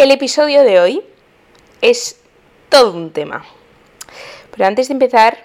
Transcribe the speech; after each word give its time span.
El 0.00 0.12
episodio 0.12 0.62
de 0.62 0.80
hoy 0.80 1.02
es 1.82 2.18
todo 2.70 2.96
un 2.96 3.12
tema. 3.12 3.44
Pero 4.50 4.64
antes 4.64 4.88
de 4.88 4.94
empezar, 4.94 5.36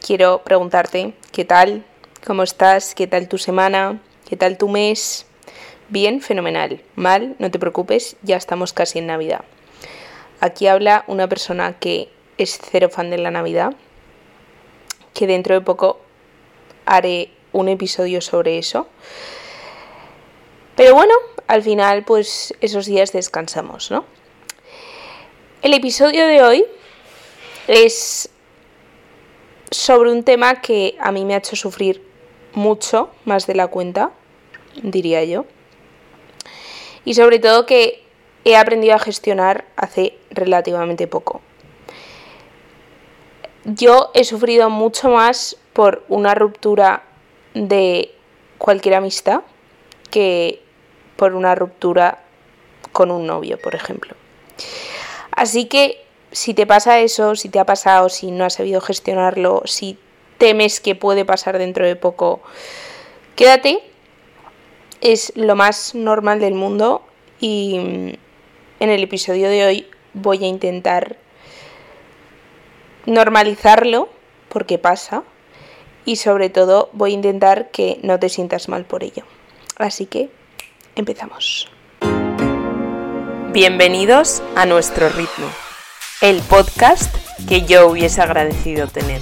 quiero 0.00 0.42
preguntarte 0.44 1.12
qué 1.32 1.44
tal, 1.44 1.84
cómo 2.24 2.44
estás, 2.44 2.94
qué 2.94 3.08
tal 3.08 3.26
tu 3.26 3.36
semana, 3.36 4.00
qué 4.28 4.36
tal 4.36 4.56
tu 4.56 4.68
mes. 4.68 5.26
Bien, 5.88 6.20
fenomenal. 6.20 6.80
Mal, 6.94 7.34
no 7.40 7.50
te 7.50 7.58
preocupes, 7.58 8.14
ya 8.22 8.36
estamos 8.36 8.72
casi 8.72 9.00
en 9.00 9.08
Navidad. 9.08 9.44
Aquí 10.38 10.68
habla 10.68 11.02
una 11.08 11.28
persona 11.28 11.80
que 11.80 12.08
es 12.38 12.60
cero 12.62 12.90
fan 12.90 13.10
de 13.10 13.18
la 13.18 13.32
Navidad, 13.32 13.74
que 15.14 15.26
dentro 15.26 15.56
de 15.56 15.62
poco 15.62 15.98
haré 16.84 17.32
un 17.50 17.68
episodio 17.68 18.20
sobre 18.20 18.58
eso. 18.58 18.86
Pero 20.76 20.94
bueno, 20.94 21.14
al 21.46 21.62
final 21.62 22.04
pues 22.04 22.54
esos 22.60 22.86
días 22.86 23.12
descansamos, 23.12 23.90
¿no? 23.90 24.04
El 25.62 25.72
episodio 25.72 26.26
de 26.26 26.42
hoy 26.42 26.64
es 27.66 28.28
sobre 29.70 30.12
un 30.12 30.22
tema 30.22 30.60
que 30.60 30.96
a 31.00 31.12
mí 31.12 31.24
me 31.24 31.34
ha 31.34 31.38
hecho 31.38 31.56
sufrir 31.56 32.04
mucho, 32.52 33.10
más 33.24 33.46
de 33.46 33.54
la 33.54 33.68
cuenta, 33.68 34.12
diría 34.82 35.24
yo. 35.24 35.46
Y 37.04 37.14
sobre 37.14 37.38
todo 37.38 37.66
que 37.66 38.04
he 38.44 38.56
aprendido 38.56 38.94
a 38.94 38.98
gestionar 38.98 39.64
hace 39.76 40.18
relativamente 40.30 41.06
poco. 41.06 41.40
Yo 43.64 44.10
he 44.14 44.24
sufrido 44.24 44.70
mucho 44.70 45.08
más 45.08 45.56
por 45.72 46.04
una 46.08 46.34
ruptura 46.34 47.02
de 47.54 48.14
cualquier 48.58 48.94
amistad 48.94 49.42
que 50.10 50.62
por 51.16 51.34
una 51.34 51.54
ruptura 51.54 52.22
con 52.92 53.10
un 53.10 53.26
novio, 53.26 53.58
por 53.58 53.74
ejemplo. 53.74 54.14
Así 55.32 55.66
que 55.66 56.04
si 56.32 56.54
te 56.54 56.66
pasa 56.66 57.00
eso, 57.00 57.36
si 57.36 57.48
te 57.48 57.58
ha 57.58 57.66
pasado, 57.66 58.08
si 58.08 58.30
no 58.30 58.44
has 58.44 58.54
sabido 58.54 58.80
gestionarlo, 58.80 59.62
si 59.64 59.98
temes 60.38 60.80
que 60.80 60.94
puede 60.94 61.24
pasar 61.24 61.58
dentro 61.58 61.86
de 61.86 61.96
poco, 61.96 62.40
quédate. 63.34 63.80
Es 65.00 65.32
lo 65.36 65.56
más 65.56 65.94
normal 65.94 66.40
del 66.40 66.54
mundo 66.54 67.02
y 67.38 67.76
en 68.80 68.90
el 68.90 69.02
episodio 69.02 69.50
de 69.50 69.64
hoy 69.64 69.86
voy 70.14 70.42
a 70.42 70.46
intentar 70.46 71.16
normalizarlo 73.04 74.08
porque 74.48 74.78
pasa 74.78 75.22
y 76.06 76.16
sobre 76.16 76.48
todo 76.48 76.88
voy 76.92 77.10
a 77.10 77.14
intentar 77.14 77.70
que 77.70 77.98
no 78.02 78.18
te 78.18 78.28
sientas 78.28 78.68
mal 78.68 78.84
por 78.84 79.04
ello. 79.04 79.24
Así 79.76 80.06
que 80.06 80.30
empezamos. 80.96 81.68
Bienvenidos 83.52 84.42
a 84.56 84.66
nuestro 84.66 85.08
ritmo, 85.10 85.48
el 86.20 86.40
podcast 86.42 87.14
que 87.48 87.62
yo 87.62 87.88
hubiese 87.88 88.20
agradecido 88.22 88.88
tener. 88.88 89.20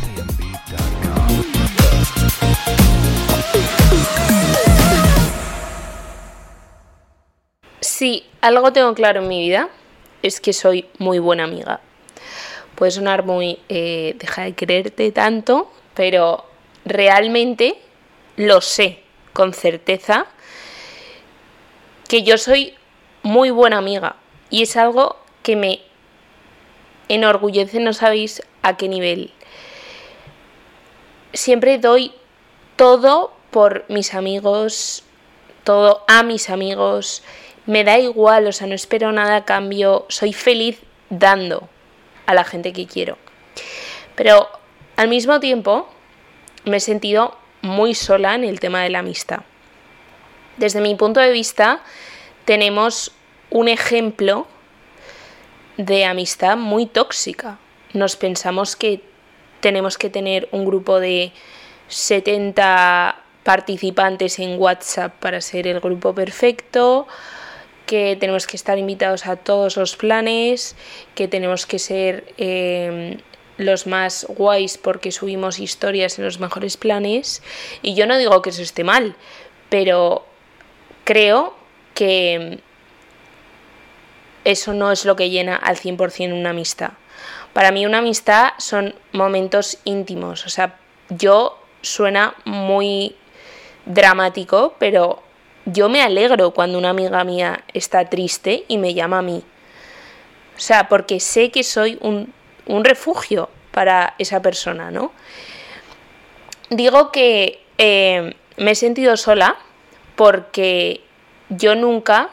Si 7.81 8.25
algo 8.41 8.73
tengo 8.73 8.95
claro 8.95 9.21
en 9.21 9.29
mi 9.29 9.41
vida 9.41 9.69
es 10.23 10.41
que 10.41 10.53
soy 10.53 10.89
muy 10.99 11.19
buena 11.19 11.45
amiga. 11.45 11.81
Puede 12.77 12.93
sonar 12.93 13.25
muy 13.25 13.59
eh, 13.69 14.17
deja 14.19 14.43
de 14.43 14.53
quererte 14.55 15.13
tanto, 15.13 15.71
pero 15.95 16.45
realmente 16.85 17.77
lo 18.37 18.61
sé 18.61 19.01
con 19.33 19.53
certeza 19.53 20.27
que 22.09 22.23
yo 22.23 22.39
soy 22.39 22.75
muy 23.23 23.51
buena 23.51 23.79
amiga 23.79 24.17
y 24.51 24.63
es 24.63 24.77
algo 24.77 25.17
que 25.43 25.57
me 25.57 25.81
enorgullece, 27.09 27.81
no 27.81 27.93
sabéis 27.93 28.43
a 28.63 28.77
qué 28.77 28.89
nivel. 28.89 29.33
Siempre 31.33 31.79
doy 31.79 32.13
todo 32.77 33.33
por 33.51 33.85
mis 33.89 34.15
amigos, 34.15 35.05
todo 35.65 36.05
a 36.09 36.23
mis 36.23 36.51
amigos, 36.51 37.23
me 37.67 37.85
da 37.85 37.99
igual, 37.99 38.47
o 38.47 38.53
sea, 38.53 38.67
no 38.67 38.75
espero 38.75 39.13
nada 39.13 39.37
a 39.37 39.45
cambio, 39.45 40.07
soy 40.09 40.33
feliz 40.33 40.81
dando 41.09 41.69
a 42.27 42.35
la 42.35 42.45
gente 42.45 42.73
que 42.73 42.87
quiero. 42.87 43.17
Pero 44.15 44.49
al 44.97 45.09
mismo 45.09 45.41
tiempo 45.41 45.89
me 46.65 46.77
he 46.77 46.81
sentido 46.81 47.37
muy 47.63 47.95
sola 47.95 48.35
en 48.35 48.45
el 48.45 48.61
tema 48.61 48.83
de 48.83 48.91
la 48.91 49.01
amistad. 49.01 49.41
Desde 50.57 50.81
mi 50.81 50.95
punto 50.95 51.21
de 51.21 51.31
vista, 51.31 51.81
tenemos 52.45 53.13
un 53.51 53.69
ejemplo 53.69 54.47
de 55.77 56.05
amistad 56.05 56.57
muy 56.57 56.87
tóxica. 56.87 57.59
Nos 57.93 58.17
pensamos 58.17 58.77
que 58.77 59.01
tenemos 59.61 59.99
que 59.99 60.11
tener 60.11 60.49
un 60.53 60.65
grupo 60.65 61.01
de 61.01 61.33
70 61.89 63.17
participantes 63.43 64.39
en 64.39 64.61
WhatsApp 64.61 65.15
para 65.21 65.41
ser 65.41 65.67
el 65.67 65.81
grupo 65.81 66.15
perfecto, 66.15 67.07
que 67.87 68.17
tenemos 68.19 68.47
que 68.47 68.57
estar 68.57 68.79
invitados 68.79 69.27
a 69.27 69.37
todos 69.37 69.77
los 69.77 69.97
planes, 69.97 70.77
que 71.15 71.29
tenemos 71.29 71.67
que 71.67 71.79
ser 71.79 72.33
eh, 72.39 73.19
los 73.59 73.87
más 73.87 74.27
guays 74.29 74.79
porque 74.79 75.13
subimos 75.13 75.59
historias 75.59 76.19
en 76.19 76.25
los 76.25 76.41
mejores 76.41 76.77
planes. 76.77 77.43
Y 77.83 77.95
yo 77.95 78.07
no 78.07 78.17
digo 78.17 78.41
que 78.43 78.51
eso 78.51 78.63
esté 78.63 78.85
mal, 78.85 79.15
pero 79.69 80.25
creo 81.05 81.55
que 81.95 82.61
eso 84.45 84.75
no 84.75 84.93
es 84.93 85.05
lo 85.05 85.17
que 85.17 85.31
llena 85.31 85.57
al 85.57 85.77
100% 85.77 86.33
una 86.33 86.51
amistad. 86.51 86.91
Para 87.53 87.71
mí 87.71 87.87
una 87.87 87.99
amistad 87.99 88.53
son 88.59 88.95
momentos 89.13 89.79
íntimos, 89.85 90.45
o 90.45 90.49
sea, 90.49 90.77
yo 91.09 91.59
suena 91.83 92.35
muy 92.45 93.17
dramático, 93.87 94.75
pero 94.79 95.23
yo 95.67 95.89
me 95.89 96.03
alegro 96.03 96.53
cuando 96.53 96.79
una 96.79 96.91
amiga 96.91 97.23
mía 97.25 97.65
está 97.73 98.09
triste 98.09 98.65
y 98.69 98.79
me 98.79 98.95
llama 98.95 99.19
a 99.19 99.23
mí. 99.23 99.43
O 100.57 100.61
sea, 100.61 100.89
porque 100.89 101.21
sé 101.21 101.51
que 101.51 101.63
soy 101.63 101.99
un, 102.01 102.33
un 102.67 102.85
refugio 102.85 103.49
para 103.71 104.15
esa 104.19 104.41
persona, 104.41 104.91
¿no? 104.91 105.13
Digo 106.71 107.11
que 107.13 107.63
eh, 107.79 108.35
me 108.57 108.73
he 108.73 108.75
sentido 108.75 109.17
sola 109.17 109.57
porque 110.17 111.01
yo 111.49 111.75
nunca 111.75 112.31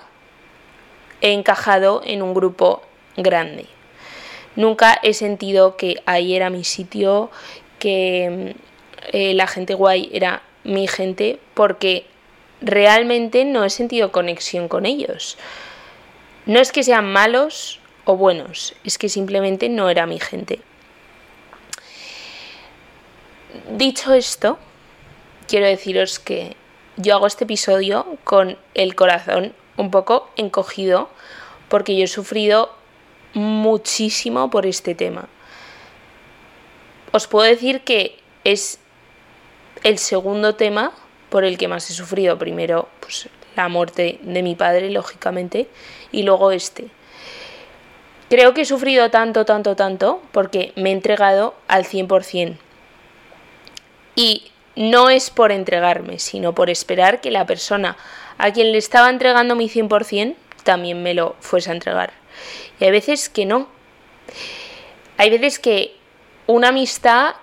he 1.21 1.33
encajado 1.33 2.01
en 2.03 2.21
un 2.21 2.33
grupo 2.33 2.83
grande. 3.17 3.67
Nunca 4.55 4.99
he 5.01 5.13
sentido 5.13 5.77
que 5.77 6.01
ahí 6.05 6.35
era 6.35 6.49
mi 6.49 6.63
sitio, 6.63 7.29
que 7.79 8.55
eh, 9.11 9.33
la 9.33 9.47
gente 9.47 9.73
guay 9.73 10.09
era 10.13 10.41
mi 10.63 10.87
gente, 10.87 11.39
porque 11.53 12.05
realmente 12.61 13.45
no 13.45 13.63
he 13.63 13.69
sentido 13.69 14.11
conexión 14.11 14.67
con 14.67 14.85
ellos. 14.85 15.37
No 16.45 16.59
es 16.59 16.71
que 16.71 16.83
sean 16.83 17.11
malos 17.11 17.79
o 18.05 18.17
buenos, 18.17 18.73
es 18.83 18.97
que 18.97 19.09
simplemente 19.09 19.69
no 19.69 19.89
era 19.89 20.05
mi 20.05 20.19
gente. 20.19 20.59
Dicho 23.71 24.13
esto, 24.13 24.57
quiero 25.47 25.67
deciros 25.67 26.19
que 26.19 26.55
yo 26.97 27.15
hago 27.15 27.27
este 27.27 27.45
episodio 27.45 28.05
con 28.23 28.57
el 28.73 28.95
corazón 28.95 29.53
un 29.77 29.91
poco 29.91 30.29
encogido 30.35 31.09
porque 31.69 31.95
yo 31.95 32.03
he 32.03 32.07
sufrido 32.07 32.75
muchísimo 33.33 34.49
por 34.49 34.65
este 34.65 34.95
tema. 34.95 35.27
Os 37.11 37.27
puedo 37.27 37.45
decir 37.45 37.81
que 37.81 38.19
es 38.43 38.79
el 39.83 39.97
segundo 39.97 40.55
tema 40.55 40.91
por 41.29 41.43
el 41.43 41.57
que 41.57 41.67
más 41.67 41.89
he 41.89 41.93
sufrido. 41.93 42.37
Primero, 42.37 42.89
pues 42.99 43.29
la 43.55 43.67
muerte 43.69 44.19
de 44.21 44.43
mi 44.43 44.55
padre, 44.55 44.89
lógicamente, 44.89 45.67
y 46.11 46.23
luego 46.23 46.51
este. 46.51 46.87
Creo 48.29 48.53
que 48.53 48.61
he 48.61 48.65
sufrido 48.65 49.09
tanto, 49.09 49.45
tanto, 49.45 49.75
tanto 49.75 50.21
porque 50.31 50.71
me 50.75 50.89
he 50.89 50.93
entregado 50.93 51.55
al 51.67 51.85
100%. 51.85 52.57
Y 54.15 54.50
no 54.75 55.09
es 55.09 55.29
por 55.29 55.51
entregarme, 55.51 56.19
sino 56.19 56.53
por 56.53 56.69
esperar 56.69 57.21
que 57.21 57.31
la 57.31 57.45
persona 57.45 57.97
a 58.37 58.51
quien 58.51 58.71
le 58.71 58.77
estaba 58.77 59.09
entregando 59.09 59.55
mi 59.55 59.69
100% 59.69 60.35
también 60.63 61.03
me 61.03 61.13
lo 61.13 61.35
fuese 61.39 61.69
a 61.69 61.73
entregar. 61.73 62.13
Y 62.79 62.85
hay 62.85 62.91
veces 62.91 63.29
que 63.29 63.45
no. 63.45 63.67
Hay 65.17 65.29
veces 65.29 65.59
que 65.59 65.95
una 66.47 66.69
amistad 66.69 67.35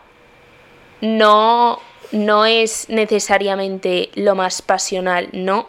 no, 1.01 1.81
no 2.13 2.47
es 2.47 2.89
necesariamente 2.89 4.11
lo 4.15 4.35
más 4.35 4.63
pasional, 4.63 5.29
no. 5.33 5.69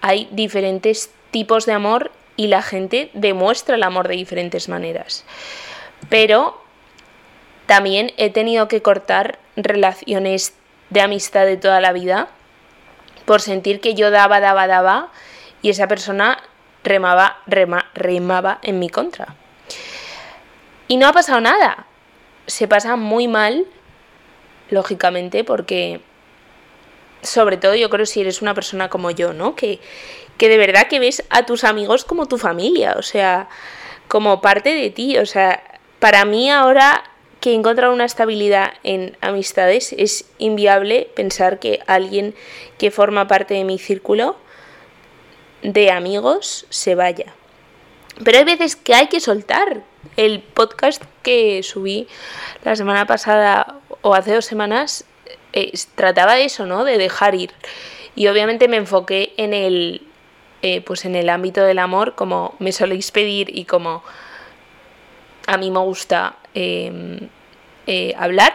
Hay 0.00 0.28
diferentes 0.32 1.10
tipos 1.30 1.66
de 1.66 1.72
amor 1.72 2.10
y 2.36 2.46
la 2.48 2.62
gente 2.62 3.10
demuestra 3.14 3.76
el 3.76 3.82
amor 3.82 4.08
de 4.08 4.16
diferentes 4.16 4.68
maneras. 4.68 5.24
Pero 6.08 6.60
también 7.66 8.12
he 8.16 8.30
tenido 8.30 8.68
que 8.68 8.82
cortar 8.82 9.38
relaciones 9.56 10.54
de 10.94 11.00
amistad 11.00 11.44
de 11.44 11.56
toda 11.56 11.80
la 11.80 11.92
vida 11.92 12.28
por 13.26 13.40
sentir 13.40 13.80
que 13.80 13.94
yo 13.94 14.10
daba, 14.10 14.38
daba, 14.38 14.68
daba 14.68 15.10
y 15.60 15.70
esa 15.70 15.88
persona 15.88 16.38
remaba, 16.84 17.38
remaba 17.46 18.58
en 18.62 18.78
mi 18.78 18.88
contra. 18.88 19.34
Y 20.86 20.96
no 20.96 21.08
ha 21.08 21.12
pasado 21.12 21.40
nada. 21.40 21.86
Se 22.46 22.68
pasa 22.68 22.94
muy 22.94 23.26
mal, 23.26 23.66
lógicamente, 24.70 25.42
porque 25.42 26.00
sobre 27.22 27.56
todo 27.56 27.74
yo 27.74 27.90
creo 27.90 28.06
si 28.06 28.20
eres 28.20 28.40
una 28.40 28.54
persona 28.54 28.88
como 28.88 29.10
yo, 29.10 29.32
¿no? 29.32 29.56
Que, 29.56 29.80
que 30.38 30.48
de 30.48 30.58
verdad 30.58 30.86
que 30.86 31.00
ves 31.00 31.24
a 31.30 31.44
tus 31.44 31.64
amigos 31.64 32.04
como 32.04 32.26
tu 32.26 32.38
familia, 32.38 32.94
o 32.98 33.02
sea, 33.02 33.48
como 34.06 34.40
parte 34.40 34.74
de 34.74 34.90
ti. 34.90 35.18
O 35.18 35.26
sea, 35.26 35.60
para 35.98 36.24
mí 36.24 36.50
ahora 36.50 37.02
que 37.44 37.50
he 37.50 37.54
encontrado 37.54 37.92
una 37.92 38.06
estabilidad 38.06 38.72
en 38.84 39.18
amistades, 39.20 39.94
es 39.98 40.24
inviable 40.38 41.10
pensar 41.14 41.58
que 41.58 41.80
alguien 41.86 42.34
que 42.78 42.90
forma 42.90 43.28
parte 43.28 43.52
de 43.52 43.64
mi 43.64 43.78
círculo 43.78 44.36
de 45.60 45.90
amigos 45.90 46.64
se 46.70 46.94
vaya. 46.94 47.34
Pero 48.24 48.38
hay 48.38 48.44
veces 48.44 48.76
que 48.76 48.94
hay 48.94 49.08
que 49.08 49.20
soltar. 49.20 49.82
El 50.16 50.40
podcast 50.40 51.02
que 51.22 51.62
subí 51.62 52.08
la 52.64 52.76
semana 52.76 53.06
pasada 53.06 53.78
o 54.00 54.14
hace 54.14 54.32
dos 54.32 54.46
semanas 54.46 55.04
eh, 55.52 55.70
trataba 55.96 56.36
de 56.36 56.46
eso, 56.46 56.64
¿no? 56.64 56.82
De 56.82 56.96
dejar 56.96 57.34
ir. 57.34 57.50
Y 58.16 58.28
obviamente 58.28 58.68
me 58.68 58.78
enfoqué 58.78 59.34
en 59.36 59.52
el, 59.52 60.00
eh, 60.62 60.80
pues 60.80 61.04
en 61.04 61.14
el 61.14 61.28
ámbito 61.28 61.62
del 61.62 61.78
amor, 61.78 62.14
como 62.14 62.54
me 62.58 62.72
soléis 62.72 63.10
pedir 63.10 63.54
y 63.54 63.66
como 63.66 64.02
a 65.46 65.56
mí 65.56 65.70
me 65.70 65.80
gusta 65.80 66.36
em, 66.54 67.28
eh, 67.86 68.14
hablar, 68.16 68.54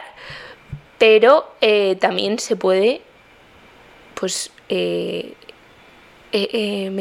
pero 0.97 1.53
eh, 1.61 1.95
también 1.99 2.39
se 2.39 2.55
puede, 2.55 3.01
pues, 4.15 4.51
me 4.69 5.35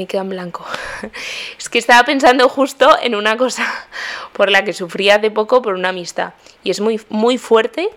queda 0.07 0.23
en 0.23 0.29
blanco. 0.29 0.67
es 1.59 1.69
que 1.69 1.79
estaba 1.79 2.05
pensando 2.05 2.49
justo 2.49 2.97
en 3.03 3.15
una 3.15 3.37
cosa 3.37 3.67
por 4.33 4.51
la 4.51 4.65
que 4.65 4.73
sufrí 4.73 5.11
hace 5.11 5.31
poco 5.31 5.63
por 5.63 5.75
una 5.75 5.91
amistad. 5.91 6.35
Y 6.63 6.71
es 6.71 6.81
muy, 6.81 7.01
muy 7.09 7.39
fuerte 7.39 7.91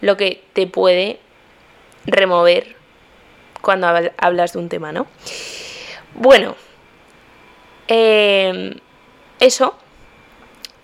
lo 0.00 0.16
que 0.16 0.44
te 0.52 0.66
puede 0.66 1.20
remover 2.06 2.76
cuando 3.66 3.88
hablas 4.16 4.52
de 4.52 4.58
un 4.60 4.68
tema, 4.68 4.92
¿no? 4.92 5.06
Bueno, 6.14 6.56
em, 7.88 8.74
eso. 9.40 9.76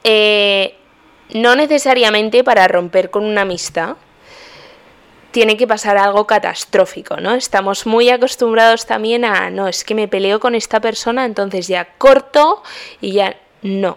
Eh, 0.05 0.75
no 1.35 1.57
necesariamente 1.57 2.45
para 2.45 2.69
romper 2.69 3.11
con 3.11 3.25
una 3.25 3.43
amistad 3.43 3.97
tiene 5.31 5.57
que 5.57 5.67
pasar 5.67 5.97
algo 5.97 6.27
catastrófico, 6.27 7.17
¿no? 7.17 7.35
Estamos 7.35 7.87
muy 7.87 8.11
acostumbrados 8.11 8.85
también 8.85 9.25
a, 9.25 9.49
no, 9.49 9.67
es 9.67 9.83
que 9.83 9.95
me 9.95 10.07
peleo 10.07 10.41
con 10.41 10.55
esta 10.55 10.81
persona, 10.81 11.25
entonces 11.25 11.69
ya 11.69 11.95
corto 11.97 12.63
y 13.01 13.13
ya 13.13 13.37
no. 13.63 13.97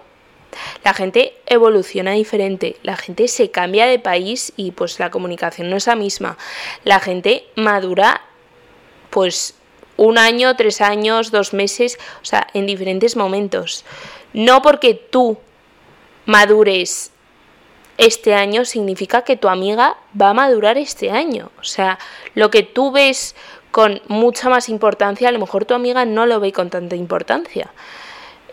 La 0.86 0.94
gente 0.94 1.34
evoluciona 1.46 2.12
diferente, 2.12 2.78
la 2.84 2.96
gente 2.96 3.28
se 3.28 3.52
cambia 3.52 3.86
de 3.86 4.00
país 4.00 4.54
y 4.56 4.72
pues 4.72 4.98
la 5.00 5.12
comunicación 5.12 5.70
no 5.70 5.76
es 5.76 5.88
la 5.88 5.96
misma. 5.96 6.38
La 6.86 7.02
gente 7.02 7.46
madura 7.56 8.22
pues 9.10 9.56
un 9.98 10.18
año, 10.18 10.56
tres 10.56 10.80
años, 10.80 11.32
dos 11.32 11.54
meses, 11.54 11.98
o 12.22 12.26
sea, 12.26 12.48
en 12.54 12.66
diferentes 12.66 13.18
momentos. 13.18 13.84
No 14.34 14.62
porque 14.62 14.94
tú 14.94 15.38
madures 16.26 17.12
este 17.98 18.34
año 18.34 18.66
significa 18.66 19.24
que 19.24 19.38
tu 19.38 19.48
amiga 19.48 19.98
va 20.20 20.32
a 20.32 20.34
madurar 20.34 20.78
este 20.78 21.12
año. 21.12 21.52
O 21.60 21.64
sea, 21.64 21.98
lo 22.34 22.52
que 22.52 22.64
tú 22.64 22.92
ves 22.92 23.36
con 23.72 24.02
mucha 24.08 24.50
más 24.50 24.70
importancia, 24.70 25.30
a 25.30 25.32
lo 25.32 25.40
mejor 25.40 25.66
tu 25.66 25.74
amiga 25.74 26.06
no 26.06 26.26
lo 26.26 26.40
ve 26.40 26.52
con 26.52 26.70
tanta 26.70 26.96
importancia. 26.96 27.72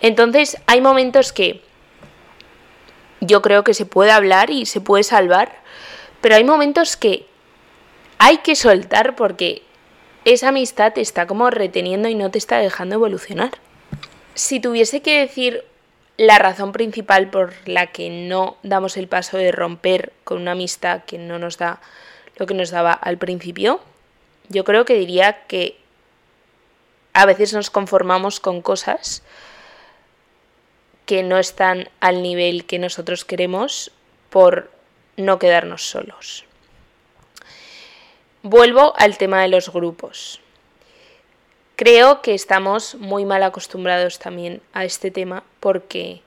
Entonces, 0.01 0.57
hay 0.67 0.81
momentos 0.81 1.33
que 1.33 1.63
yo 3.21 3.43
creo 3.43 3.63
que 3.63 3.75
se 3.75 3.87
puede 3.87 4.11
hablar 4.11 4.51
y 4.51 4.67
se 4.67 4.81
puede 4.81 5.05
salvar, 5.05 5.61
pero 6.21 6.35
hay 6.35 6.45
momentos 6.45 6.97
que 6.97 7.27
hay 8.19 8.39
que 8.39 8.57
soltar 8.57 9.17
porque 9.17 9.63
esa 10.25 10.49
amistad 10.49 10.93
te 10.93 11.01
está 11.01 11.27
como 11.27 11.51
reteniendo 11.51 12.09
y 12.09 12.15
no 12.15 12.31
te 12.31 12.39
está 12.39 12.59
dejando 12.59 12.97
evolucionar. 12.97 13.51
Si 14.35 14.61
tuviese 14.61 15.03
que 15.03 15.19
decir 15.19 15.65
la 16.23 16.39
razón 16.39 16.71
principal 16.71 17.31
por 17.31 17.53
la 17.67 17.89
que 17.89 18.09
no 18.09 18.57
damos 18.63 18.97
el 18.97 19.09
paso 19.09 19.39
de 19.39 19.51
romper 19.51 20.13
con 20.23 20.41
una 20.41 20.53
amistad 20.53 21.03
que 21.03 21.19
no 21.19 21.41
nos 21.41 21.59
da 21.59 21.81
lo 22.37 22.47
que 22.47 22.55
nos 22.55 22.71
daba 22.71 22.93
al 22.93 23.19
principio, 23.19 23.81
yo 24.49 24.63
creo 24.63 24.85
que 24.85 24.95
diría 24.95 25.43
que 25.49 25.77
a 27.13 27.27
veces 27.27 27.53
nos 27.55 27.71
conformamos 27.71 28.39
con 28.39 28.63
cosas 28.63 29.25
que 31.07 31.25
no 31.25 31.39
están 31.39 31.89
al 31.99 32.23
nivel 32.23 32.67
que 32.67 32.79
nosotros 32.79 33.25
queremos 33.25 33.91
por 34.31 34.71
no 35.17 35.41
quedarnos 35.41 35.83
solos. 35.83 36.45
Vuelvo 38.45 38.95
al 38.97 39.19
tema 39.19 39.43
de 39.43 39.49
los 39.49 39.73
grupos. 39.73 40.42
Creo 41.83 42.23
que 42.23 42.33
estamos 42.33 42.95
muy 42.95 43.25
mal 43.25 43.43
acostumbrados 43.43 44.21
también 44.21 44.63
a 44.73 44.85
este 44.85 45.11
tema 45.11 45.43
porque 45.59 46.23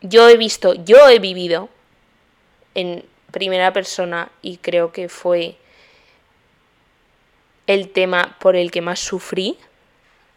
yo 0.00 0.28
he 0.28 0.36
visto, 0.36 0.74
yo 0.74 1.08
he 1.08 1.20
vivido 1.20 1.68
en 2.74 3.04
primera 3.30 3.72
persona 3.72 4.28
y 4.42 4.56
creo 4.56 4.90
que 4.90 5.08
fue 5.08 5.54
el 7.68 7.90
tema 7.92 8.38
por 8.40 8.56
el 8.56 8.72
que 8.72 8.80
más 8.80 8.98
sufrí 8.98 9.56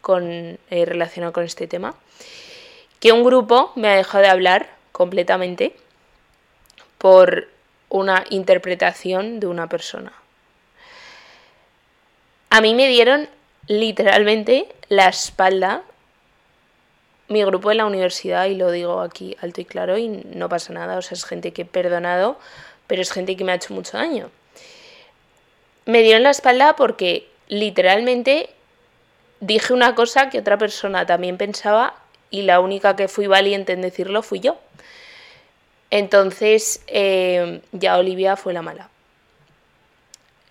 con, 0.00 0.60
eh, 0.70 0.84
relacionado 0.84 1.32
con 1.32 1.42
este 1.42 1.66
tema, 1.66 1.96
que 3.00 3.10
un 3.10 3.24
grupo 3.24 3.72
me 3.74 3.88
ha 3.88 3.96
dejado 3.96 4.22
de 4.22 4.30
hablar 4.30 4.76
completamente 4.92 5.74
por 6.98 7.48
una 7.88 8.22
interpretación 8.30 9.40
de 9.40 9.48
una 9.48 9.68
persona. 9.68 10.12
A 12.50 12.60
mí 12.60 12.76
me 12.76 12.86
dieron 12.86 13.28
literalmente 13.66 14.68
la 14.88 15.08
espalda 15.08 15.82
mi 17.28 17.42
grupo 17.44 17.70
de 17.70 17.76
la 17.76 17.86
universidad, 17.86 18.46
y 18.46 18.54
lo 18.54 18.70
digo 18.70 19.00
aquí 19.00 19.36
alto 19.40 19.60
y 19.60 19.64
claro, 19.64 19.96
y 19.98 20.08
no 20.08 20.48
pasa 20.48 20.72
nada, 20.72 20.98
o 20.98 21.02
sea, 21.02 21.16
es 21.16 21.24
gente 21.24 21.52
que 21.52 21.62
he 21.62 21.64
perdonado, 21.64 22.38
pero 22.86 23.02
es 23.02 23.10
gente 23.10 23.36
que 23.36 23.44
me 23.44 23.52
ha 23.52 23.56
hecho 23.56 23.72
mucho 23.72 23.96
daño. 23.96 24.30
Me 25.86 26.02
dieron 26.02 26.22
la 26.22 26.30
espalda 26.30 26.76
porque 26.76 27.26
literalmente 27.48 28.50
dije 29.40 29.72
una 29.72 29.94
cosa 29.94 30.30
que 30.30 30.38
otra 30.38 30.58
persona 30.58 31.06
también 31.06 31.36
pensaba 31.36 31.94
y 32.30 32.42
la 32.42 32.60
única 32.60 32.96
que 32.96 33.08
fui 33.08 33.26
valiente 33.26 33.72
en 33.72 33.82
decirlo 33.82 34.22
fui 34.22 34.40
yo. 34.40 34.58
Entonces 35.90 36.82
eh, 36.86 37.60
ya 37.72 37.98
Olivia 37.98 38.36
fue 38.36 38.52
la 38.52 38.62
mala. 38.62 38.88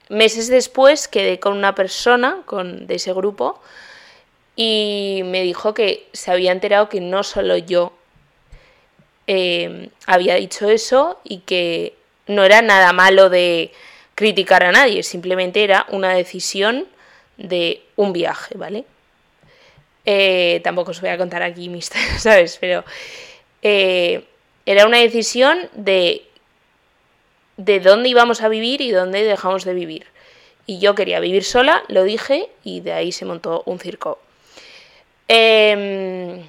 Meses 0.10 0.48
después 0.48 1.08
quedé 1.08 1.40
con 1.40 1.54
una 1.58 1.76
persona 1.76 2.42
con, 2.46 2.88
de 2.88 2.96
ese 2.96 3.14
grupo 3.14 3.62
y 4.56 5.22
me 5.26 5.42
dijo 5.44 5.74
que 5.74 6.08
se 6.14 6.32
había 6.32 6.52
enterado 6.52 6.90
que 6.90 7.02
no 7.02 7.24
solo 7.24 7.58
yo 7.58 7.94
eh, 9.28 9.90
había 10.06 10.36
dicho 10.36 10.70
eso 10.70 11.20
y 11.24 11.40
que 11.40 11.96
no 12.28 12.44
era 12.44 12.62
nada 12.62 12.94
malo 12.94 13.30
de 13.30 13.72
criticar 14.16 14.64
a 14.64 14.72
nadie, 14.72 15.04
simplemente 15.04 15.64
era 15.64 15.86
una 15.90 16.14
decisión 16.14 16.88
de 17.38 17.82
un 17.96 18.14
viaje, 18.14 18.56
¿vale? 18.58 18.86
Eh, 20.06 20.60
tampoco 20.64 20.92
os 20.92 21.02
voy 21.02 21.10
a 21.10 21.18
contar 21.18 21.42
aquí 21.42 21.70
mis, 21.70 21.90
¿sabes? 22.18 22.58
Pero 22.60 22.84
eh, 23.62 24.26
era 24.66 24.86
una 24.86 25.00
decisión 25.00 25.70
de 25.74 26.26
de 27.58 27.80
dónde 27.80 28.10
íbamos 28.10 28.42
a 28.42 28.50
vivir 28.50 28.82
y 28.82 28.92
dónde 28.92 29.24
dejamos 29.24 29.66
de 29.66 29.74
vivir. 29.74 30.08
Y 30.66 30.80
yo 30.80 30.96
quería 30.96 31.20
vivir 31.20 31.44
sola, 31.44 31.84
lo 31.88 32.04
dije, 32.04 32.50
y 32.64 32.80
de 32.82 32.94
ahí 32.94 33.12
se 33.12 33.26
montó 33.26 33.64
un 33.66 33.80
circo. 33.80 34.20
Em, 35.28 36.46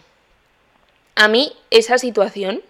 a 1.15 1.29
mí 1.29 1.53
esa 1.71 1.99
situación 1.99 2.63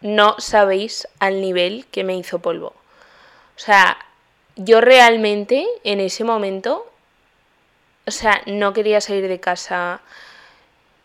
no 0.00 0.36
sabéis 0.38 1.08
al 1.18 1.40
nivel 1.40 1.86
que 1.90 2.04
me 2.04 2.16
hizo 2.16 2.40
polvo. 2.40 2.74
O 3.56 3.58
sea, 3.58 3.96
yo 4.56 4.80
realmente 4.80 5.66
en 5.84 6.00
ese 6.00 6.24
momento, 6.24 6.86
o 8.06 8.10
sea, 8.10 8.42
no 8.46 8.72
quería 8.72 9.00
salir 9.00 9.28
de 9.28 9.40
casa, 9.40 10.00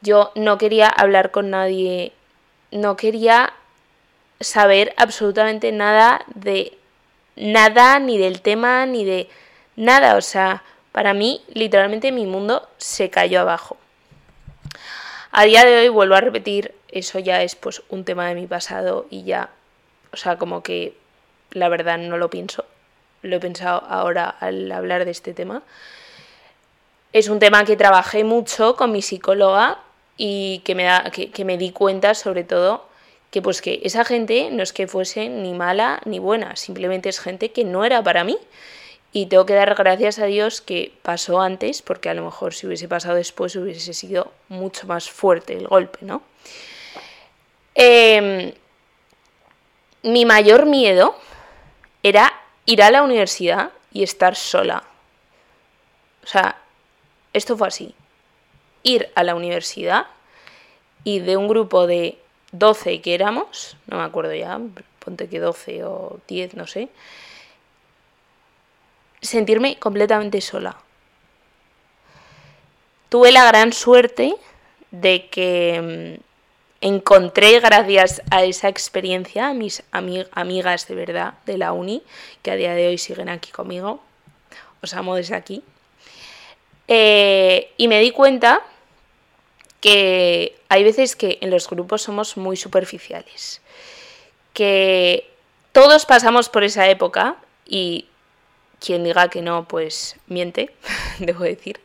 yo 0.01 0.31
no 0.35 0.57
quería 0.57 0.87
hablar 0.87 1.31
con 1.31 1.49
nadie, 1.49 2.13
no 2.71 2.95
quería 2.95 3.53
saber 4.39 4.93
absolutamente 4.97 5.71
nada 5.71 6.25
de 6.33 6.77
nada, 7.35 7.99
ni 7.99 8.17
del 8.17 8.41
tema, 8.41 8.85
ni 8.85 9.05
de 9.05 9.29
nada. 9.75 10.15
O 10.15 10.21
sea, 10.21 10.63
para 10.91 11.13
mí, 11.13 11.41
literalmente 11.53 12.11
mi 12.11 12.25
mundo 12.25 12.67
se 12.77 13.09
cayó 13.09 13.41
abajo. 13.41 13.77
A 15.31 15.43
día 15.43 15.63
de 15.63 15.77
hoy 15.77 15.89
vuelvo 15.89 16.15
a 16.15 16.21
repetir, 16.21 16.73
eso 16.87 17.19
ya 17.19 17.43
es 17.43 17.55
pues 17.55 17.83
un 17.89 18.03
tema 18.03 18.27
de 18.27 18.35
mi 18.35 18.47
pasado 18.47 19.05
y 19.09 19.23
ya, 19.23 19.51
o 20.11 20.17
sea, 20.17 20.37
como 20.37 20.63
que 20.63 20.95
la 21.51 21.69
verdad 21.69 21.97
no 21.97 22.17
lo 22.17 22.29
pienso. 22.29 22.65
Lo 23.21 23.35
he 23.35 23.39
pensado 23.39 23.83
ahora 23.87 24.29
al 24.29 24.71
hablar 24.71 25.05
de 25.05 25.11
este 25.11 25.33
tema. 25.33 25.61
Es 27.11 27.27
un 27.27 27.39
tema 27.39 27.65
que 27.65 27.75
trabajé 27.75 28.23
mucho 28.23 28.75
con 28.75 28.91
mi 28.91 29.01
psicóloga 29.01 29.79
y 30.17 30.59
que 30.59 30.75
me, 30.75 30.83
da, 30.83 31.11
que, 31.11 31.45
me 31.45 31.57
di 31.57 31.71
cuenta 31.71 32.13
sobre 32.13 32.43
todo 32.43 32.88
que 33.31 33.41
pues 33.41 33.61
que 33.61 33.81
esa 33.83 34.05
gente 34.05 34.49
no 34.51 34.63
es 34.63 34.73
que 34.73 34.87
fuese 34.87 35.29
ni 35.29 35.53
mala 35.53 36.01
ni 36.05 36.19
buena, 36.19 36.55
simplemente 36.55 37.09
es 37.09 37.19
gente 37.19 37.51
que 37.51 37.63
no 37.63 37.85
era 37.85 38.03
para 38.03 38.23
mí. 38.23 38.37
Y 39.11 39.25
tengo 39.25 39.45
que 39.47 39.55
dar 39.55 39.73
gracias 39.73 40.19
a 40.19 40.25
Dios 40.25 40.61
que 40.61 40.93
pasó 41.01 41.41
antes, 41.41 41.81
porque 41.81 42.09
a 42.09 42.13
lo 42.13 42.23
mejor 42.23 42.53
si 42.53 42.67
hubiese 42.67 42.87
pasado 42.87 43.15
después 43.15 43.55
hubiese 43.55 43.93
sido 43.93 44.31
mucho 44.49 44.85
más 44.85 45.09
fuerte 45.09 45.53
el 45.53 45.67
golpe, 45.67 45.99
¿no? 46.01 46.21
Em, 47.73 48.51
mi 50.03 50.25
mayor 50.25 50.67
miedo 50.67 51.15
era 52.03 52.33
ir 52.65 52.83
a 52.83 52.91
la 52.91 53.01
universidad 53.01 53.71
y 53.91 54.03
estar 54.03 54.35
sola. 54.35 54.83
O 56.23 56.27
sea, 56.27 56.57
esto 57.33 57.57
fue 57.57 57.67
así. 57.67 57.95
Ir 58.83 59.09
a 59.15 59.23
la 59.23 59.33
universidad 59.33 60.05
y 61.03 61.19
de 61.19 61.35
un 61.35 61.47
grupo 61.47 61.87
de 61.87 62.19
12 62.51 63.01
que 63.01 63.13
éramos, 63.13 63.77
no 63.87 63.97
me 63.97 64.03
acuerdo 64.03 64.33
ya, 64.33 64.59
ponte 64.99 65.27
que 65.27 65.39
12 65.39 65.83
o 65.83 66.19
10, 66.27 66.55
no 66.55 66.67
sé, 66.67 66.89
sentirme 69.21 69.77
completamente 69.77 70.41
sola. 70.41 70.77
Tuve 73.09 73.31
la 73.31 73.45
gran 73.45 73.73
suerte 73.73 74.35
de 74.91 75.27
que 75.29 76.17
mm, 76.21 76.85
encontré 76.85 77.59
gracias 77.59 78.21
a 78.29 78.43
esa 78.43 78.69
experiencia 78.69 79.49
a 79.49 79.53
mis 79.53 79.83
amigas 79.91 80.87
de 80.87 80.95
verdad 80.95 81.33
de 81.45 81.57
la 81.57 81.73
uni, 81.73 82.03
que 82.41 82.51
a 82.51 82.55
día 82.55 82.73
de 82.73 82.87
hoy 82.87 82.97
siguen 82.97 83.29
aquí 83.29 83.51
conmigo. 83.51 84.01
Os 84.81 84.93
amo 84.93 85.15
desde 85.15 85.35
aquí. 85.35 85.63
Eh, 86.87 87.71
y 87.77 87.87
me 87.87 87.99
di 87.99 88.11
cuenta 88.11 88.61
que 89.81 90.55
hay 90.69 90.83
veces 90.83 91.15
que 91.15 91.37
en 91.41 91.49
los 91.49 91.69
grupos 91.69 92.01
somos 92.03 92.37
muy 92.37 92.57
superficiales. 92.57 93.61
Que 94.53 95.29
todos 95.71 96.05
pasamos 96.05 96.49
por 96.49 96.63
esa 96.63 96.87
época 96.89 97.37
y 97.65 98.07
quien 98.79 99.03
diga 99.03 99.29
que 99.29 99.41
no, 99.41 99.67
pues 99.67 100.15
miente, 100.27 100.73
debo 101.19 101.43
decir. 101.43 101.79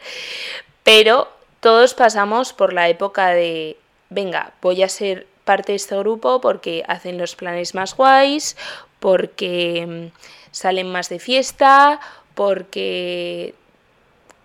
Pero 0.83 1.29
todos 1.61 1.95
pasamos 1.95 2.53
por 2.53 2.73
la 2.73 2.89
época 2.89 3.29
de 3.31 3.77
venga, 4.11 4.53
voy 4.63 4.83
a 4.83 4.89
ser 4.89 5.27
parte 5.45 5.73
de 5.73 5.77
este 5.77 5.97
grupo 5.97 6.41
porque 6.41 6.85
hacen 6.89 7.19
los 7.19 7.37
planes 7.37 7.75
más 7.75 7.97
guays, 7.97 8.57
porque 9.01 9.87
mm, 9.87 10.19
salen 10.51 10.91
más 10.91 11.09
de 11.09 11.19
fiesta, 11.19 12.01
porque 12.35 13.55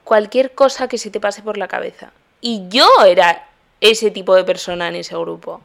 cualquier 0.03 0.53
cosa 0.53 0.87
que 0.87 0.97
se 0.97 1.11
te 1.11 1.19
pase 1.19 1.41
por 1.41 1.57
la 1.57 1.67
cabeza. 1.67 2.11
Y 2.41 2.67
yo 2.69 2.87
era 3.05 3.47
ese 3.81 4.11
tipo 4.11 4.35
de 4.35 4.43
persona 4.43 4.87
en 4.87 4.95
ese 4.95 5.15
grupo. 5.15 5.61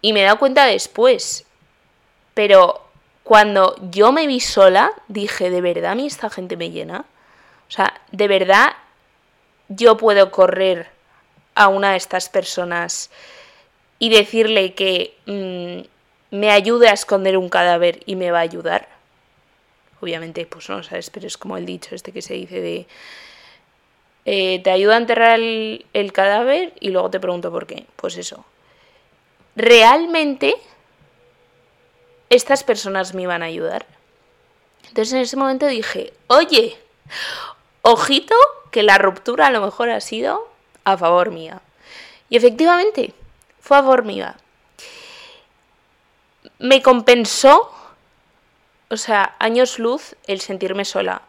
Y 0.00 0.12
me 0.12 0.20
he 0.20 0.24
dado 0.24 0.38
cuenta 0.38 0.66
después. 0.66 1.44
Pero 2.34 2.82
cuando 3.24 3.76
yo 3.90 4.12
me 4.12 4.26
vi 4.26 4.40
sola, 4.40 4.92
dije, 5.08 5.50
¿de 5.50 5.60
verdad 5.60 5.92
a 5.92 5.94
mí 5.94 6.06
esta 6.06 6.30
gente 6.30 6.56
me 6.56 6.70
llena? 6.70 7.04
O 7.68 7.70
sea, 7.70 8.00
¿de 8.10 8.28
verdad 8.28 8.74
yo 9.68 9.96
puedo 9.96 10.30
correr 10.30 10.88
a 11.54 11.68
una 11.68 11.90
de 11.90 11.98
estas 11.98 12.28
personas 12.28 13.10
y 13.98 14.08
decirle 14.08 14.74
que 14.74 15.16
mm, 15.26 16.36
me 16.36 16.50
ayude 16.50 16.88
a 16.88 16.92
esconder 16.92 17.36
un 17.36 17.48
cadáver 17.48 18.00
y 18.06 18.16
me 18.16 18.30
va 18.30 18.38
a 18.38 18.42
ayudar? 18.42 18.88
Obviamente, 20.00 20.46
pues 20.46 20.68
no, 20.68 20.82
¿sabes? 20.82 21.10
Pero 21.10 21.26
es 21.26 21.36
como 21.36 21.56
el 21.56 21.66
dicho 21.66 21.94
este 21.94 22.12
que 22.12 22.22
se 22.22 22.34
dice 22.34 22.60
de... 22.60 22.86
Eh, 24.30 24.60
te 24.62 24.70
ayuda 24.70 24.96
a 24.96 24.98
enterrar 24.98 25.40
el, 25.40 25.86
el 25.94 26.12
cadáver 26.12 26.74
y 26.80 26.90
luego 26.90 27.08
te 27.08 27.18
pregunto 27.18 27.50
por 27.50 27.66
qué. 27.66 27.86
Pues 27.96 28.18
eso. 28.18 28.44
¿Realmente 29.56 30.54
estas 32.28 32.62
personas 32.62 33.14
me 33.14 33.22
iban 33.22 33.42
a 33.42 33.46
ayudar? 33.46 33.86
Entonces 34.86 35.14
en 35.14 35.20
ese 35.20 35.38
momento 35.38 35.66
dije, 35.66 36.12
oye, 36.26 36.76
ojito 37.80 38.34
que 38.70 38.82
la 38.82 38.98
ruptura 38.98 39.46
a 39.46 39.50
lo 39.50 39.62
mejor 39.62 39.88
ha 39.88 40.02
sido 40.02 40.46
a 40.84 40.98
favor 40.98 41.30
mía. 41.30 41.62
Y 42.28 42.36
efectivamente, 42.36 43.14
fue 43.60 43.78
a 43.78 43.80
favor 43.80 44.04
mía. 44.04 44.36
Me 46.58 46.82
compensó, 46.82 47.72
o 48.90 48.98
sea, 48.98 49.36
años 49.38 49.78
luz 49.78 50.16
el 50.26 50.42
sentirme 50.42 50.84
sola. 50.84 51.22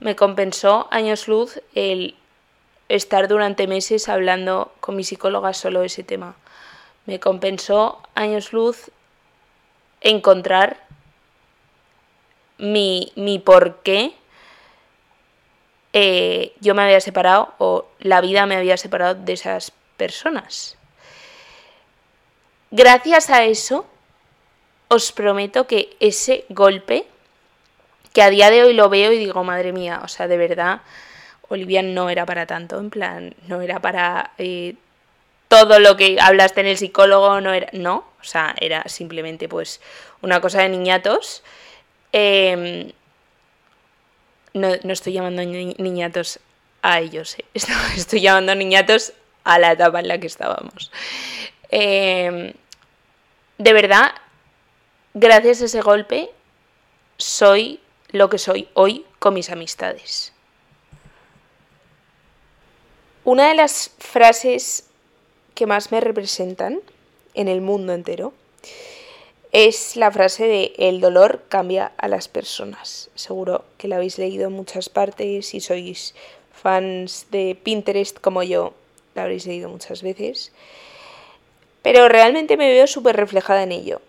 Me 0.00 0.16
compensó 0.16 0.88
años 0.90 1.28
luz 1.28 1.60
el 1.74 2.16
estar 2.96 3.26
durante 3.26 3.66
meses 3.66 4.10
hablando 4.10 4.70
con 4.80 4.96
mi 4.96 5.02
psicóloga 5.02 5.54
solo 5.54 5.82
ese 5.82 6.02
tema. 6.02 6.36
Me 7.06 7.18
compensó 7.20 8.02
años 8.14 8.52
luz 8.52 8.90
encontrar 10.02 10.76
mi, 12.58 13.10
mi 13.16 13.38
por 13.38 13.82
qué 13.82 14.14
eh, 15.94 16.54
yo 16.60 16.74
me 16.74 16.82
había 16.82 17.00
separado 17.00 17.54
o 17.58 17.86
la 17.98 18.20
vida 18.20 18.44
me 18.44 18.56
había 18.56 18.76
separado 18.76 19.14
de 19.14 19.32
esas 19.32 19.72
personas. 19.96 20.76
Gracias 22.70 23.30
a 23.30 23.44
eso, 23.44 23.86
os 24.88 25.12
prometo 25.12 25.66
que 25.66 25.96
ese 25.98 26.44
golpe, 26.50 27.06
que 28.12 28.22
a 28.22 28.28
día 28.28 28.50
de 28.50 28.64
hoy 28.64 28.74
lo 28.74 28.90
veo 28.90 29.12
y 29.12 29.18
digo, 29.18 29.44
madre 29.44 29.72
mía, 29.72 30.02
o 30.04 30.08
sea, 30.08 30.28
de 30.28 30.36
verdad, 30.36 30.82
Olivia 31.52 31.82
no 31.82 32.10
era 32.10 32.26
para 32.26 32.46
tanto, 32.46 32.78
en 32.78 32.90
plan, 32.90 33.34
no 33.46 33.60
era 33.60 33.80
para 33.80 34.32
eh, 34.38 34.74
todo 35.48 35.78
lo 35.80 35.96
que 35.96 36.18
hablaste 36.20 36.60
en 36.62 36.66
el 36.66 36.78
psicólogo, 36.78 37.40
no 37.40 37.52
era, 37.52 37.68
no, 37.72 38.06
o 38.20 38.24
sea, 38.24 38.54
era 38.60 38.84
simplemente 38.88 39.48
pues 39.48 39.80
una 40.22 40.40
cosa 40.40 40.62
de 40.62 40.70
niñatos. 40.70 41.42
Em, 42.12 42.92
no, 44.54 44.68
estoy 44.68 45.12
llamando 45.12 45.42
niñatos 45.44 46.40
a 46.82 47.00
ellos, 47.00 47.38
eh. 47.38 47.44
estoy 47.96 48.20
llamando 48.20 48.54
niñatos 48.54 49.12
a 49.44 49.58
la 49.58 49.72
etapa 49.72 50.00
en 50.00 50.08
la 50.08 50.18
que 50.18 50.26
estábamos. 50.26 50.90
Em, 51.68 52.54
de 53.58 53.72
verdad, 53.72 54.12
gracias 55.14 55.62
a 55.62 55.64
ese 55.66 55.80
golpe, 55.80 56.30
soy 57.18 57.80
lo 58.08 58.28
que 58.28 58.38
soy 58.38 58.68
hoy 58.74 59.04
con 59.18 59.34
mis 59.34 59.50
amistades. 59.50 60.32
Una 63.24 63.48
de 63.48 63.54
las 63.54 63.92
frases 63.98 64.84
que 65.54 65.66
más 65.66 65.92
me 65.92 66.00
representan 66.00 66.80
en 67.34 67.46
el 67.46 67.60
mundo 67.60 67.92
entero 67.92 68.32
es 69.52 69.94
la 69.94 70.10
frase 70.10 70.46
de 70.48 70.72
el 70.76 71.00
dolor 71.00 71.44
cambia 71.48 71.92
a 71.98 72.08
las 72.08 72.26
personas. 72.26 73.10
Seguro 73.14 73.64
que 73.78 73.86
la 73.86 73.96
habéis 73.96 74.18
leído 74.18 74.48
en 74.48 74.54
muchas 74.54 74.88
partes, 74.88 75.46
si 75.46 75.60
sois 75.60 76.16
fans 76.52 77.26
de 77.30 77.56
Pinterest 77.62 78.18
como 78.18 78.42
yo, 78.42 78.74
la 79.14 79.22
habréis 79.22 79.46
leído 79.46 79.68
muchas 79.68 80.02
veces. 80.02 80.50
Pero 81.82 82.08
realmente 82.08 82.56
me 82.56 82.72
veo 82.72 82.88
súper 82.88 83.16
reflejada 83.16 83.62
en 83.62 83.70
ello. 83.70 84.00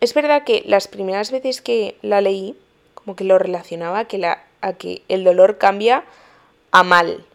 Es 0.00 0.14
verdad 0.14 0.44
que 0.44 0.62
las 0.64 0.88
primeras 0.88 1.30
veces 1.30 1.60
que 1.60 1.96
la 2.00 2.22
leí, 2.22 2.56
como 2.94 3.16
que 3.16 3.24
lo 3.24 3.38
relacionaba 3.38 4.06
que 4.06 4.24
a 4.24 4.72
que 4.78 5.02
el 5.08 5.24
dolor 5.24 5.58
cambia 5.58 6.04
a 6.70 6.82
mal. 6.84 7.26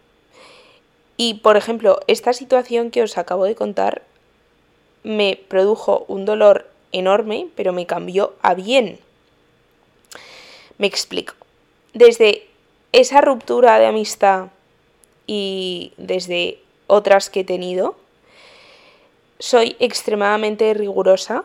Y 1.17 1.35
por 1.35 1.57
ejemplo, 1.57 1.99
esta 2.07 2.33
situación 2.33 2.91
que 2.91 3.03
os 3.03 3.17
acabo 3.17 3.45
de 3.45 3.55
contar 3.55 4.03
me 5.03 5.39
produjo 5.47 6.05
un 6.07 6.25
dolor 6.25 6.69
enorme, 6.91 7.47
pero 7.55 7.73
me 7.73 7.85
cambió 7.85 8.33
a 8.41 8.53
bien. 8.53 8.99
Me 10.77 10.87
explico. 10.87 11.35
Desde 11.93 12.47
esa 12.91 13.21
ruptura 13.21 13.79
de 13.79 13.85
amistad 13.85 14.47
y 15.27 15.93
desde 15.97 16.59
otras 16.87 17.29
que 17.29 17.41
he 17.41 17.43
tenido, 17.43 17.95
soy 19.39 19.75
extremadamente 19.79 20.73
rigurosa 20.73 21.43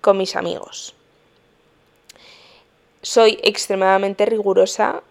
con 0.00 0.16
mis 0.18 0.36
amigos. 0.36 0.94
Soy 3.02 3.38
extremadamente 3.42 4.26
rigurosa 4.26 5.02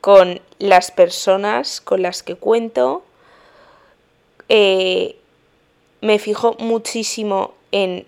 con 0.00 0.40
las 0.58 0.90
personas 0.90 1.80
con 1.80 2.02
las 2.02 2.22
que 2.22 2.34
cuento. 2.34 3.02
Eh, 4.48 5.16
me 6.00 6.18
fijo 6.18 6.56
muchísimo 6.58 7.52
en 7.72 8.06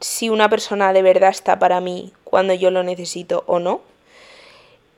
si 0.00 0.28
una 0.28 0.48
persona 0.48 0.92
de 0.92 1.02
verdad 1.02 1.30
está 1.30 1.58
para 1.58 1.80
mí 1.80 2.12
cuando 2.24 2.54
yo 2.54 2.70
lo 2.70 2.82
necesito 2.82 3.44
o 3.46 3.58
no. 3.58 3.80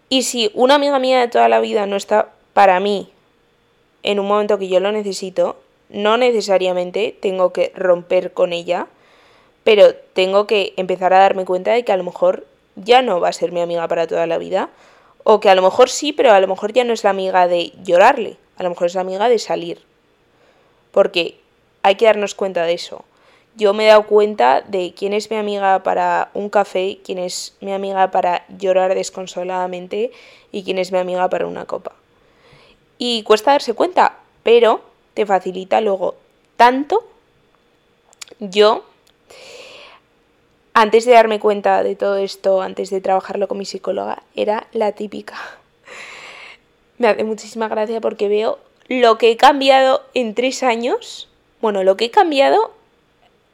Y 0.09 0.23
si 0.23 0.51
una 0.55 0.77
amiga 0.77 0.99
mía 0.99 1.21
de 1.21 1.29
toda 1.29 1.49
la 1.49 1.61
vida 1.61 1.87
no 1.87 1.97
está 1.97 2.31
para 2.53 2.79
mí 2.81 3.11
en 4.03 4.21
un 4.21 4.27
momento 4.27 4.59
que 4.59 4.69
yo 4.69 4.79
lo 4.79 4.93
necesito, 4.93 5.57
no 5.89 6.17
necesariamente 6.17 7.17
tengo 7.21 7.53
que 7.53 7.73
romper 7.75 8.33
con 8.33 8.53
ella, 8.53 8.87
pero 9.65 9.95
tengo 9.95 10.47
que 10.47 10.75
empezar 10.77 11.13
a 11.13 11.19
darme 11.19 11.45
cuenta 11.45 11.73
de 11.73 11.85
que 11.85 11.93
a 11.93 11.97
lo 11.97 12.05
mejor 12.05 12.47
ya 12.77 13.03
no 13.03 13.21
va 13.21 13.29
a 13.29 13.33
ser 13.33 13.53
mi 13.53 13.61
amiga 13.61 13.89
para 13.89 14.07
toda 14.07 14.27
la 14.27 14.39
vida, 14.39 14.71
o 15.29 15.41
que 15.41 15.51
a 15.51 15.57
lo 15.57 15.63
mejor 15.63 15.91
sí, 15.91 16.13
pero 16.13 16.33
a 16.33 16.39
lo 16.39 16.47
mejor 16.47 16.73
ya 16.73 16.85
no 16.85 16.93
es 16.93 17.03
la 17.03 17.11
amiga 17.11 17.49
de 17.49 17.73
llorarle, 17.83 18.37
A 18.59 18.63
lo 18.63 18.71
mejor 18.71 18.87
es 18.87 18.95
amiga 18.95 19.29
de 19.29 19.41
salir. 19.41 19.83
Porque 20.93 21.37
hay 21.83 21.97
que 21.97 22.05
darnos 22.05 22.37
cuenta 22.37 22.63
de 22.63 22.75
eso. 22.75 23.05
Yo 23.57 23.75
me 23.75 23.85
he 23.85 23.89
dado 23.89 24.07
cuenta 24.07 24.61
de 24.61 24.95
quién 24.97 25.13
es 25.13 25.29
mi 25.29 25.37
amiga 25.37 25.83
para 25.83 26.31
un 26.33 26.49
café, 26.49 27.01
quién 27.05 27.19
es 27.19 27.57
mi 27.61 27.73
amiga 27.73 28.13
para 28.13 28.45
llorar 28.57 28.95
desconsoladamente 28.95 30.13
y 30.53 30.63
quién 30.63 30.79
es 30.79 30.93
mi 30.93 30.99
amiga 30.99 31.29
para 31.29 31.49
una 31.49 31.65
copa. 31.65 31.91
Y 32.97 33.25
cuesta 33.25 33.51
darse 33.51 33.75
cuenta, 33.75 34.19
pero 34.45 34.81
te 35.15 35.27
facilita 35.27 35.81
luego 35.81 36.15
tanto. 36.57 37.05
Yo, 38.39 38.85
antes 40.77 41.05
de 41.05 41.13
darme 41.13 41.41
cuenta 41.41 41.83
de 41.83 41.97
todo 41.97 42.17
esto, 42.17 42.61
antes 42.61 42.91
de 42.91 43.01
trabajarlo 43.01 43.49
con 43.49 43.59
mi 43.59 43.65
psicóloga, 43.65 44.23
era 44.35 44.67
la 44.73 44.93
típica. 44.93 45.37
Me 46.99 47.09
hace 47.09 47.25
muchísima 47.25 47.69
gracia 47.69 48.01
porque 48.01 48.29
veo 48.29 48.59
lo 48.89 49.19
que 49.19 49.31
he 49.31 49.37
cambiado 49.37 50.03
en 50.15 50.35
tres 50.35 50.63
años 50.63 51.29
bueno, 51.61 51.83
lo 51.83 51.97
que 51.97 52.07
he 52.07 52.11
cambiado 52.11 52.73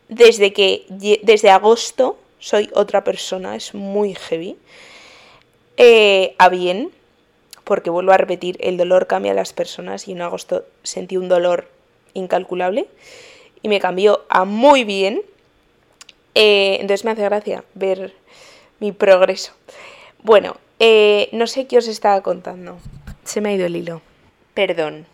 desde 0.09 0.53
que 0.53 0.85
desde 0.89 1.51
agosto 1.51 2.19
soy 2.41 2.69
otra 2.75 3.05
persona, 3.05 3.55
es 3.55 3.75
muy 3.75 4.15
heavy. 4.15 4.57
Eh, 5.77 6.35
a 6.39 6.49
bien, 6.49 6.91
porque 7.65 7.91
vuelvo 7.91 8.13
a 8.13 8.19
repetir, 8.19 8.59
el 8.61 8.77
dolor 8.77 9.07
cambia 9.07 9.33
a 9.33 9.35
las 9.35 9.53
personas 9.53 10.09
y 10.09 10.13
en 10.13 10.23
agosto 10.23 10.65
sentí 10.83 11.17
un 11.17 11.29
dolor 11.29 11.69
incalculable 12.15 12.87
y 13.63 13.69
me 13.69 13.81
cambió 13.81 14.25
a 14.29 14.45
muy 14.45 14.85
bien. 14.85 15.23
Eh, 16.35 16.79
entonces 16.81 17.05
me 17.05 17.11
hace 17.11 17.23
gracia 17.23 17.65
ver 17.75 18.15
mi 18.81 18.93
progreso. 18.93 19.53
Bueno, 20.23 20.57
eh, 20.79 21.29
no 21.33 21.47
sé 21.47 21.67
qué 21.67 21.79
os 21.79 21.89
estaba 21.89 22.23
contando. 22.23 22.79
Se 23.25 23.41
me 23.41 23.51
ha 23.51 23.55
ido 23.55 23.67
el 23.67 23.77
hilo. 23.77 24.03
Perdón 24.55 25.07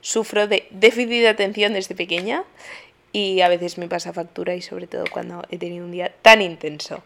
sufro 0.00 0.46
de 0.46 0.66
déficit 0.70 1.20
de 1.20 1.28
atención 1.28 1.72
desde 1.72 1.94
pequeña 1.94 2.44
y 3.12 3.40
a 3.40 3.48
veces 3.48 3.78
me 3.78 3.88
pasa 3.88 4.12
factura 4.12 4.54
y 4.54 4.62
sobre 4.62 4.86
todo 4.86 5.04
cuando 5.10 5.42
he 5.50 5.58
tenido 5.58 5.84
un 5.84 5.92
día 5.92 6.12
tan 6.22 6.42
intenso. 6.42 7.02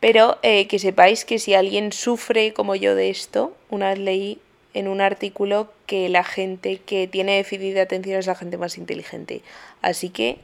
Pero 0.00 0.38
eh, 0.42 0.66
que 0.66 0.78
sepáis 0.78 1.24
que 1.24 1.38
si 1.38 1.54
alguien 1.54 1.92
sufre 1.92 2.52
como 2.52 2.74
yo 2.74 2.94
de 2.94 3.10
esto, 3.10 3.54
una 3.70 3.90
vez 3.90 3.98
leí 3.98 4.38
en 4.74 4.88
un 4.88 5.00
artículo 5.00 5.72
que 5.86 6.08
la 6.08 6.24
gente 6.24 6.78
que 6.78 7.06
tiene 7.06 7.36
déficit 7.36 7.74
de 7.74 7.82
atención 7.82 8.18
es 8.18 8.26
la 8.26 8.34
gente 8.34 8.56
más 8.56 8.78
inteligente. 8.78 9.42
Así 9.80 10.08
que 10.08 10.38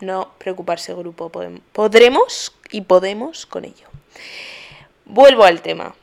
no 0.00 0.32
preocuparse 0.38 0.94
grupo, 0.94 1.30
podremos 1.72 2.54
y 2.70 2.82
podemos 2.82 3.46
con 3.46 3.64
ello. 3.64 3.88
Vuelvo 5.04 5.44
al 5.44 5.62
tema. 5.62 5.94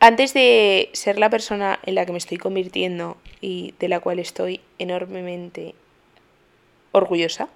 Antes 0.00 0.34
de 0.34 0.90
ser 0.92 1.18
la 1.18 1.30
persona 1.30 1.78
en 1.84 1.94
la 1.94 2.06
que 2.06 2.12
me 2.12 2.18
estoy 2.18 2.38
convirtiendo 2.38 3.16
y 3.40 3.74
de 3.78 3.88
la 3.88 4.00
cual 4.00 4.18
estoy 4.18 4.60
enormemente 4.78 5.74
orgullosa, 6.92 7.48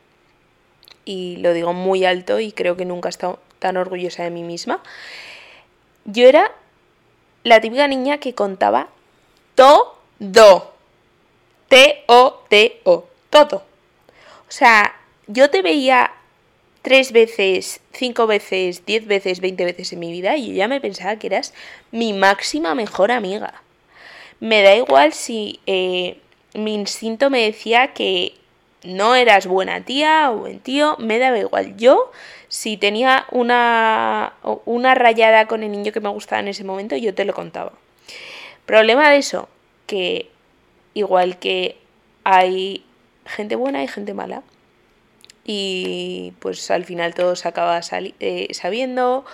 y 1.05 1.37
lo 1.37 1.53
digo 1.53 1.73
muy 1.73 2.05
alto 2.05 2.41
y 2.41 2.53
creo 2.53 2.77
que 2.77 2.85
nunca 2.85 3.09
he 3.09 3.11
estado 3.11 3.39
tan 3.59 3.77
orgullosa 3.77 4.25
de 4.25 4.31
mí 4.31 4.43
misma, 4.43 4.83
yo 6.05 6.29
era 6.29 6.53
la 7.45 7.61
típica 7.61 7.89
niña 7.89 8.19
que 8.19 8.35
contaba 8.35 8.89
todo. 9.55 10.75
T-O-T-O. 11.69 13.09
Todo. 13.31 13.57
O 13.57 14.51
sea, 14.51 14.95
yo 15.27 15.51
te 15.51 15.63
veía 15.63 16.13
tres 16.83 17.13
veces, 17.13 17.81
cinco 17.93 18.27
veces, 18.27 18.87
diez 18.87 19.07
veces, 19.07 19.41
veinte 19.41 19.65
veces 19.65 19.93
en 19.93 19.99
mi 19.99 20.13
vida 20.13 20.37
y 20.37 20.49
yo 20.49 20.55
ya 20.55 20.69
me 20.69 20.81
pensaba 20.81 21.17
que 21.17 21.27
eras 21.27 21.53
mi 21.91 22.13
máxima 22.13 22.75
mejor 22.75 23.11
amiga. 23.11 23.63
Me 24.39 24.63
da 24.63 24.77
igual 24.77 25.13
si 25.13 25.61
eh, 25.67 26.21
mi 26.55 26.75
instinto 26.75 27.29
me 27.29 27.43
decía 27.43 27.93
que 27.93 28.35
no 28.85 29.17
eras 29.17 29.49
buena 29.49 29.81
tía 29.81 30.31
o 30.31 30.37
buen 30.37 30.61
tío, 30.61 30.97
me 30.99 31.19
daba 31.19 31.39
igual. 31.39 31.77
Yo, 31.77 32.13
si 32.47 32.77
tenía 32.77 33.27
una, 33.33 34.35
una 34.65 34.95
rayada 34.95 35.49
con 35.49 35.65
el 35.65 35.73
niño 35.73 35.91
que 35.91 36.01
me 36.01 36.09
gustaba 36.09 36.41
en 36.41 36.49
ese 36.49 36.63
momento, 36.63 36.97
yo 36.97 37.15
te 37.15 37.25
lo 37.25 37.35
contaba. 37.35 37.73
Problema 38.65 39.11
de 39.11 39.17
eso, 39.17 39.49
que 39.87 40.31
igual 40.95 41.39
que 41.39 41.79
hay 42.23 42.85
gente 43.25 43.57
buena, 43.57 43.81
hay 43.81 43.89
gente 43.89 44.15
mala 44.15 44.45
y 45.47 46.33
pues 46.41 46.71
al 46.73 46.85
final 46.85 47.15
todo 47.15 47.37
se 47.37 47.47
acaba 47.47 47.81
eh, 48.21 48.49
sabiendo, 48.53 49.25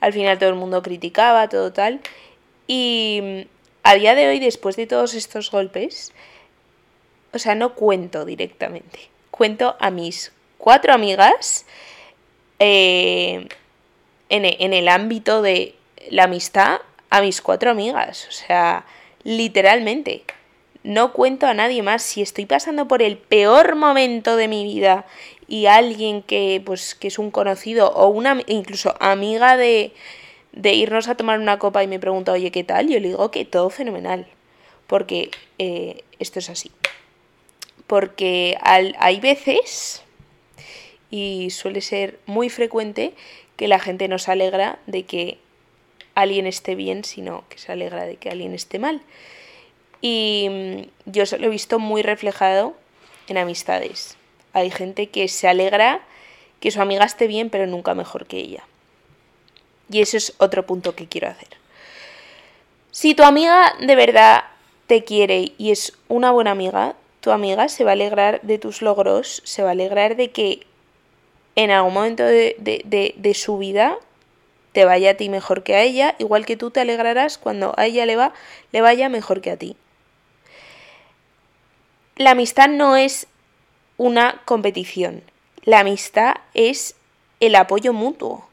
al 0.00 0.12
final 0.12 0.38
todo 0.38 0.50
el 0.50 0.54
mundo 0.54 0.82
criticaba, 0.82 1.48
todo 1.48 1.72
tal. 1.72 2.00
Y 2.66 3.20
mm, 3.22 3.40
a 3.82 3.94
día 3.94 4.14
de 4.14 4.28
hoy, 4.28 4.38
después 4.38 4.76
de 4.76 4.86
todos 4.86 5.14
estos 5.14 5.50
golpes, 5.50 6.12
o 7.32 7.38
sea, 7.38 7.54
no 7.54 7.74
cuento 7.74 8.26
directamente, 8.26 9.08
cuento 9.30 9.76
a 9.80 9.90
mis 9.90 10.32
cuatro 10.58 10.92
amigas 10.92 11.64
eh, 12.58 13.48
en, 14.28 14.44
en 14.44 14.72
el 14.74 14.88
ámbito 14.88 15.40
de 15.40 15.74
la 16.10 16.24
amistad, 16.24 16.80
a 17.08 17.22
mis 17.22 17.40
cuatro 17.40 17.70
amigas, 17.70 18.26
o 18.28 18.32
sea, 18.32 18.84
literalmente 19.24 20.24
no 20.86 21.12
cuento 21.12 21.46
a 21.46 21.54
nadie 21.54 21.82
más. 21.82 22.02
Si 22.02 22.22
estoy 22.22 22.46
pasando 22.46 22.86
por 22.88 23.02
el 23.02 23.18
peor 23.18 23.74
momento 23.74 24.36
de 24.36 24.48
mi 24.48 24.64
vida 24.64 25.04
y 25.48 25.66
alguien 25.66 26.22
que, 26.22 26.62
pues, 26.64 26.94
que 26.94 27.08
es 27.08 27.18
un 27.18 27.30
conocido 27.30 27.90
o 27.92 28.08
una 28.08 28.42
incluso 28.46 28.94
amiga 29.00 29.56
de, 29.56 29.92
de 30.52 30.72
irnos 30.72 31.08
a 31.08 31.16
tomar 31.16 31.38
una 31.38 31.58
copa 31.58 31.84
y 31.84 31.86
me 31.86 32.00
pregunta, 32.00 32.32
oye, 32.32 32.50
¿qué 32.50 32.64
tal? 32.64 32.88
Yo 32.88 32.98
le 32.98 33.08
digo 33.08 33.30
que 33.30 33.44
todo 33.44 33.70
fenomenal. 33.70 34.26
Porque 34.86 35.30
eh, 35.58 36.02
esto 36.18 36.38
es 36.38 36.50
así. 36.50 36.70
Porque 37.86 38.56
hay 38.60 39.20
veces, 39.20 40.02
y 41.10 41.50
suele 41.50 41.80
ser 41.80 42.18
muy 42.26 42.50
frecuente, 42.50 43.14
que 43.56 43.68
la 43.68 43.78
gente 43.78 44.08
no 44.08 44.18
se 44.18 44.32
alegra 44.32 44.78
de 44.86 45.04
que 45.04 45.38
alguien 46.14 46.46
esté 46.46 46.74
bien, 46.74 47.04
sino 47.04 47.44
que 47.48 47.58
se 47.58 47.70
alegra 47.70 48.04
de 48.04 48.16
que 48.16 48.30
alguien 48.30 48.54
esté 48.54 48.78
mal. 48.78 49.02
Y 50.00 50.48
mm, 50.50 51.10
yo 51.10 51.24
lo 51.38 51.46
he 51.46 51.50
visto 51.50 51.78
muy 51.78 52.02
reflejado 52.02 52.74
en 53.28 53.38
amistades. 53.38 54.16
Hay 54.56 54.70
gente 54.70 55.08
que 55.08 55.28
se 55.28 55.48
alegra 55.48 56.00
que 56.60 56.70
su 56.70 56.80
amiga 56.80 57.04
esté 57.04 57.26
bien, 57.26 57.50
pero 57.50 57.66
nunca 57.66 57.94
mejor 57.94 58.24
que 58.24 58.38
ella. 58.38 58.64
Y 59.90 60.00
eso 60.00 60.16
es 60.16 60.32
otro 60.38 60.64
punto 60.64 60.94
que 60.94 61.06
quiero 61.06 61.28
hacer. 61.28 61.48
Si 62.90 63.14
tu 63.14 63.22
amiga 63.22 63.74
de 63.78 63.94
verdad 63.94 64.44
te 64.86 65.04
quiere 65.04 65.52
y 65.58 65.72
es 65.72 65.92
una 66.08 66.30
buena 66.30 66.52
amiga, 66.52 66.94
tu 67.20 67.32
amiga 67.32 67.68
se 67.68 67.84
va 67.84 67.90
a 67.90 67.92
alegrar 67.92 68.40
de 68.40 68.56
tus 68.56 68.80
logros, 68.80 69.42
se 69.44 69.62
va 69.62 69.68
a 69.68 69.72
alegrar 69.72 70.16
de 70.16 70.30
que 70.30 70.66
en 71.54 71.70
algún 71.70 71.92
momento 71.92 72.24
de, 72.24 72.56
de 72.58 73.34
su 73.34 73.58
vida 73.58 73.98
te 74.72 74.86
vaya 74.86 75.10
a 75.10 75.14
ti 75.18 75.28
mejor 75.28 75.64
que 75.64 75.74
a 75.74 75.82
ella, 75.82 76.14
igual 76.18 76.46
que 76.46 76.56
tú 76.56 76.70
te 76.70 76.80
alegrarás 76.80 77.36
cuando 77.36 77.74
a 77.76 77.84
ella 77.84 78.06
le, 78.06 78.16
va, 78.16 78.32
le 78.72 78.80
vaya 78.80 79.10
mejor 79.10 79.42
que 79.42 79.50
a 79.50 79.58
ti 79.58 79.76
la 82.16 82.30
amistad 82.30 82.68
no 82.68 82.96
es 82.96 83.26
una 83.96 84.42
competición. 84.44 85.22
La 85.64 85.80
amistad 85.80 86.36
es 86.54 86.96
el 87.40 87.54
apoyo 87.54 87.92
mutuo. 87.92 88.48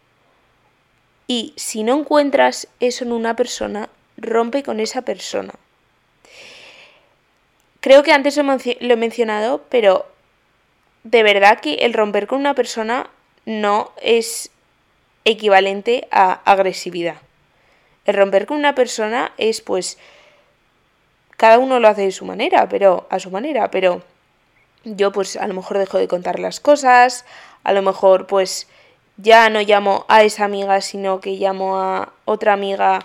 Y 1.28 1.54
si 1.56 1.84
no 1.84 1.98
encuentras 2.00 2.68
eso 2.80 3.06
en 3.06 3.12
una 3.12 3.36
persona, 3.36 3.90
rompe 4.18 4.64
con 4.64 4.80
esa 4.80 5.02
persona. 5.04 5.54
Creo 7.80 8.04
que 8.04 8.14
antes 8.14 8.38
lo, 8.38 8.44
he 8.80 8.96
mencionado, 8.96 9.64
pero 9.70 10.06
de 11.04 11.24
verdad 11.24 11.60
que 11.60 11.76
el 11.76 11.94
romper 11.94 12.28
con 12.28 12.40
una 12.40 12.54
persona 12.54 13.10
no 13.46 13.92
es 14.02 14.52
equivalente 15.26 16.08
a 16.12 16.34
agresividad. 16.50 17.18
El 18.06 18.16
romper 18.16 18.46
con 18.46 18.58
una 18.58 18.76
persona 18.76 19.34
es 19.38 19.62
pues 19.62 19.98
cada 21.36 21.60
uno 21.60 21.80
lo 21.80 21.88
hace 21.88 22.04
de 22.04 22.12
su 22.12 22.26
manera, 22.26 22.70
pero 22.70 23.08
a 23.10 23.20
su 23.20 23.32
manera, 23.32 23.70
pero 23.70 24.02
yo 24.84 25.12
pues 25.12 25.38
a 25.38 25.48
lo 25.48 25.54
mejor 25.54 25.78
dejo 25.78 25.98
de 25.98 26.08
contar 26.08 26.40
las 26.40 26.60
cosas, 26.60 27.26
a 27.64 27.74
lo 27.74 27.82
mejor 27.82 28.28
pues 28.28 28.68
ya 29.18 29.50
no 29.50 29.62
llamo 29.62 30.06
a 30.08 30.24
esa 30.24 30.46
amiga, 30.46 30.82
sino 30.82 31.20
que 31.20 31.32
llamo 31.32 31.78
a 31.80 32.14
otra 32.26 32.54
amiga 32.54 33.00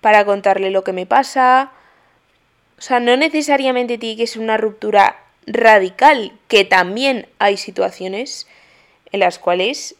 para 0.00 0.24
contarle 0.24 0.70
lo 0.70 0.84
que 0.84 0.92
me 0.92 1.06
pasa. 1.06 1.72
O 2.78 2.82
sea, 2.82 3.00
no 3.00 3.16
necesariamente 3.16 3.98
tiene 3.98 4.16
que 4.16 4.26
ser 4.26 4.42
una 4.42 4.56
ruptura 4.56 5.16
radical, 5.46 6.32
que 6.48 6.64
también 6.64 7.28
hay 7.38 7.56
situaciones 7.56 8.46
en 9.12 9.20
las 9.20 9.38
cuales 9.38 9.96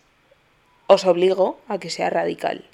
os 0.86 1.04
obligo 1.06 1.58
a 1.68 1.78
que 1.78 1.90
sea 1.90 2.10
radical. 2.10 2.64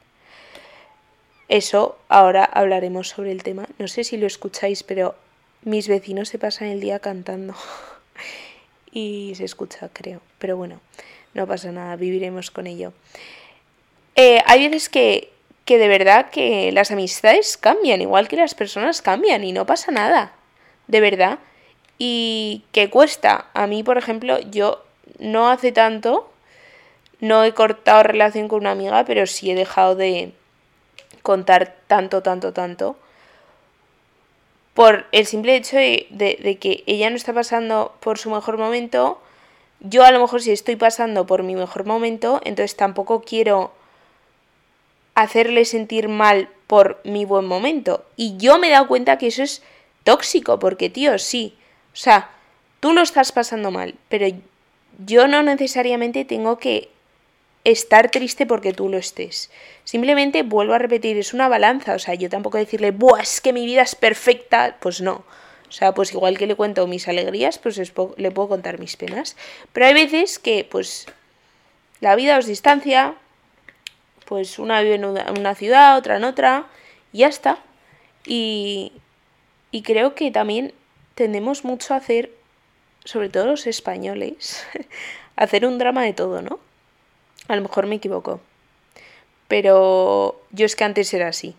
Eso, 1.49 1.99
ahora 2.09 2.45
hablaremos 2.45 3.09
sobre 3.09 3.33
el 3.33 3.43
tema. 3.43 3.67
No 3.79 3.89
sé 3.89 4.05
si 4.05 4.17
lo 4.17 4.27
escucháis, 4.27 4.83
pero 4.83 5.17
mis 5.63 5.89
vecinos 5.89 6.29
se 6.29 6.39
pasan 6.39 6.69
el 6.69 6.81
día 6.81 7.01
cantando. 7.01 7.55
y 8.93 9.33
se 9.37 9.45
escucha, 9.45 9.89
creo. 9.93 10.21
Pero 10.39 10.57
bueno, 10.57 10.81
no 11.35 11.47
pasa 11.47 11.73
nada, 11.73 11.97
viviremos 11.97 12.51
con 12.51 12.67
ello. 12.67 12.93
Eh, 14.17 14.43
hay 14.47 14.69
veces 14.69 14.89
que, 14.89 15.31
que 15.65 15.79
de 15.79 15.89
verdad 15.89 16.31
que 16.31 16.73
las 16.73 16.91
amistades 16.91 17.57
cambian, 17.57 18.01
igual 18.01 18.29
que 18.29 18.37
las 18.37 18.55
personas 18.55 19.03
cambian 19.03 19.45
y 19.45 19.53
no 19.53 19.67
pasa 19.67 19.93
nada, 19.93 20.33
de 20.89 21.01
verdad. 21.01 21.39
Y 21.99 22.65
que 22.73 22.91
cuesta. 22.91 23.47
A 23.55 23.67
mí, 23.67 23.83
por 23.83 23.99
ejemplo, 23.99 24.41
yo 24.51 24.83
no 25.19 25.51
hace 25.51 25.71
tanto, 25.71 26.31
no 27.21 27.45
he 27.45 27.53
cortado 27.53 28.03
relación 28.03 28.49
con 28.49 28.61
una 28.61 28.73
amiga, 28.73 29.05
pero 29.05 29.27
sí 29.27 29.51
he 29.51 29.55
dejado 29.55 29.95
de 29.95 30.33
contar 31.23 31.77
tanto, 31.87 32.23
tanto, 32.23 32.53
tanto. 32.53 32.97
Por 34.75 35.07
el 35.13 35.27
simple 35.27 35.57
hecho 35.57 35.77
de, 35.77 36.59
que 36.61 36.83
ella 36.87 37.11
no 37.11 37.17
está 37.17 37.33
pasando 37.33 37.95
por 38.01 38.19
su 38.19 38.31
mejor 38.31 38.57
momento. 38.57 39.21
Yo 39.81 40.05
a 40.05 40.13
lo 40.13 40.21
mejor 40.21 40.43
si 40.43 40.53
estoy 40.53 40.77
pasando 40.77 41.27
por 41.27 41.43
mi 41.43 41.55
mejor 41.55 41.87
momento, 41.87 42.41
entonces 42.45 42.77
tampoco 42.77 43.23
quiero 43.23 43.73
hacerle 45.15 45.65
sentir 45.65 46.09
mal 46.09 46.49
por 46.67 47.01
mi 47.05 47.25
buen 47.25 47.47
momento. 47.47 48.05
Y 48.17 48.37
yo 48.37 48.59
me 48.59 48.69
he 48.69 48.71
dado 48.71 48.87
cuenta 48.87 49.19
que 49.19 49.27
eso 49.27 49.43
es 49.43 49.63
tóxico, 50.05 50.59
porque 50.59 50.89
tío, 50.89 51.19
sí. 51.19 51.57
O 51.93 51.97
sea, 51.97 52.31
tú 52.79 52.93
lo 52.93 53.03
estás 53.03 53.33
pasando 53.33 53.71
mal, 53.71 53.95
pero 54.09 54.27
yo 55.05 55.27
no 55.27 55.43
necesariamente 55.43 56.25
tengo 56.25 56.59
que 56.59 56.91
estar 57.65 58.11
triste 58.11 58.47
porque 58.47 58.73
tú 58.73 58.89
lo 58.89 58.99
estés. 58.99 59.51
Simplemente 59.85 60.43
vuelvo 60.43 60.75
a 60.75 60.79
repetir, 60.79 61.17
es 61.19 61.35
una 61.35 61.49
balanza. 61.49 61.95
O 61.95 61.99
sea, 61.99 62.15
yo 62.15 62.29
tampoco 62.29 62.59
decirle, 62.59 62.91
Buah, 62.91 63.21
es 63.21 63.41
que 63.41 63.53
mi 63.53 63.67
vida 63.67 63.83
es 63.83 63.95
perfecta. 63.95 64.77
Pues 64.81 65.01
no. 65.01 65.25
O 65.69 65.73
sea, 65.73 65.93
pues 65.93 66.13
igual 66.13 66.37
que 66.37 66.47
le 66.47 66.57
cuento 66.57 66.87
mis 66.87 67.07
alegrías, 67.07 67.59
pues 67.59 67.77
le 67.79 68.31
puedo 68.31 68.49
contar 68.49 68.79
mis 68.79 68.97
penas. 68.97 69.37
Pero 69.73 69.87
hay 69.87 69.95
veces 69.95 70.39
que, 70.39 70.67
pues, 70.69 71.07
la 72.01 72.17
vida 72.17 72.39
os 72.39 72.47
distancia, 72.47 73.15
pues 74.25 74.59
una 74.59 74.81
vive 74.83 74.97
en 74.97 75.05
una 75.05 75.55
ciudad, 75.55 75.97
otra 75.97 76.17
en 76.17 76.25
otra, 76.25 76.67
y 77.13 77.19
ya 77.19 77.29
está. 77.29 77.59
Y, 78.27 78.93
y 79.71 79.83
creo 79.83 80.15
que 80.15 80.31
también 80.31 80.73
tendemos 81.15 81.65
mucho 81.65 81.95
a 81.95 81.99
hacer, 81.99 82.31
sobre 83.05 83.29
todo 83.29 83.47
los 83.47 83.67
españoles, 83.67 84.65
hacer 85.37 85.67
un 85.67 85.79
drama 85.79 86.03
de 86.03 86.15
todo, 86.15 86.43
¿no? 86.43 86.59
A 87.51 87.57
lo 87.57 87.63
mejor 87.63 87.89
me 87.89 87.97
equivoco. 87.97 88.41
Pero 89.49 90.41
yo 90.53 90.67
es 90.67 90.77
que 90.77 90.85
antes 90.85 91.13
era 91.13 91.27
así. 91.27 91.57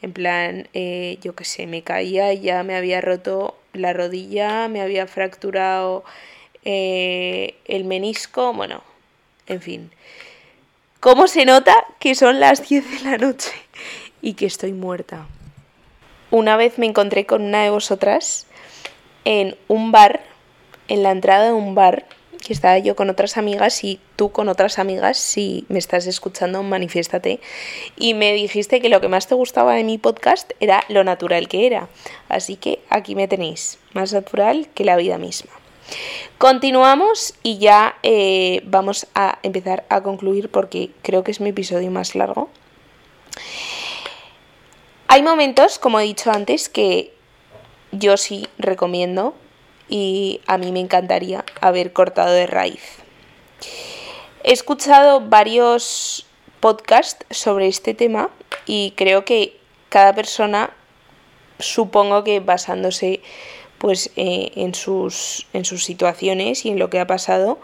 En 0.00 0.12
plan, 0.12 0.68
eh, 0.74 1.18
yo 1.22 1.34
qué 1.34 1.44
sé, 1.44 1.66
me 1.66 1.82
caía 1.82 2.32
y 2.32 2.40
ya 2.40 2.62
me 2.62 2.76
había 2.76 3.00
roto 3.00 3.56
la 3.72 3.92
rodilla, 3.92 4.68
me 4.68 4.80
había 4.80 5.08
fracturado 5.08 6.04
eh, 6.64 7.56
el 7.64 7.82
menisco, 7.82 8.52
bueno, 8.52 8.84
en 9.48 9.60
fin. 9.60 9.90
¿Cómo 11.00 11.26
se 11.26 11.44
nota 11.44 11.84
que 11.98 12.14
son 12.14 12.38
las 12.38 12.68
10 12.68 12.92
de 12.92 13.10
la 13.10 13.18
noche 13.18 13.50
y 14.22 14.34
que 14.34 14.46
estoy 14.46 14.72
muerta? 14.72 15.26
Una 16.30 16.56
vez 16.56 16.78
me 16.78 16.86
encontré 16.86 17.26
con 17.26 17.42
una 17.42 17.64
de 17.64 17.70
vosotras 17.70 18.46
en 19.24 19.56
un 19.66 19.90
bar, 19.90 20.22
en 20.86 21.02
la 21.02 21.10
entrada 21.10 21.46
de 21.46 21.52
un 21.52 21.74
bar, 21.74 22.06
que 22.38 22.52
estaba 22.52 22.78
yo 22.78 22.96
con 22.96 23.10
otras 23.10 23.36
amigas 23.36 23.84
y 23.84 24.00
tú 24.16 24.32
con 24.32 24.48
otras 24.48 24.78
amigas, 24.78 25.18
si 25.18 25.64
me 25.68 25.78
estás 25.78 26.06
escuchando, 26.06 26.62
manifiéstate. 26.62 27.40
Y 27.96 28.14
me 28.14 28.32
dijiste 28.32 28.80
que 28.80 28.88
lo 28.88 29.00
que 29.00 29.08
más 29.08 29.26
te 29.26 29.34
gustaba 29.34 29.74
de 29.74 29.84
mi 29.84 29.98
podcast 29.98 30.52
era 30.60 30.84
lo 30.88 31.04
natural 31.04 31.48
que 31.48 31.66
era. 31.66 31.88
Así 32.28 32.56
que 32.56 32.80
aquí 32.90 33.14
me 33.14 33.28
tenéis, 33.28 33.78
más 33.92 34.12
natural 34.12 34.68
que 34.74 34.84
la 34.84 34.96
vida 34.96 35.18
misma. 35.18 35.52
Continuamos 36.38 37.34
y 37.42 37.58
ya 37.58 37.96
eh, 38.02 38.62
vamos 38.64 39.06
a 39.14 39.38
empezar 39.42 39.84
a 39.88 40.02
concluir 40.02 40.50
porque 40.50 40.90
creo 41.02 41.24
que 41.24 41.30
es 41.30 41.40
mi 41.40 41.50
episodio 41.50 41.90
más 41.90 42.14
largo. 42.14 42.48
Hay 45.08 45.22
momentos, 45.22 45.78
como 45.78 46.00
he 46.00 46.04
dicho 46.04 46.32
antes, 46.32 46.68
que 46.68 47.14
yo 47.92 48.16
sí 48.16 48.48
recomiendo 48.58 49.34
y 49.88 50.40
a 50.46 50.58
mí 50.58 50.72
me 50.72 50.80
encantaría 50.80 51.44
haber 51.60 51.92
cortado 51.92 52.32
de 52.32 52.46
raíz. 52.46 52.82
He 54.42 54.52
escuchado 54.52 55.20
varios 55.20 56.26
podcasts 56.60 57.24
sobre 57.30 57.68
este 57.68 57.94
tema 57.94 58.30
y 58.66 58.92
creo 58.96 59.24
que 59.24 59.58
cada 59.88 60.14
persona, 60.14 60.70
supongo 61.58 62.24
que 62.24 62.40
basándose 62.40 63.20
pues 63.78 64.10
eh, 64.16 64.50
en, 64.56 64.74
sus, 64.74 65.46
en 65.52 65.64
sus 65.64 65.84
situaciones 65.84 66.64
y 66.64 66.70
en 66.70 66.78
lo 66.78 66.90
que 66.90 67.00
ha 67.00 67.06
pasado, 67.06 67.58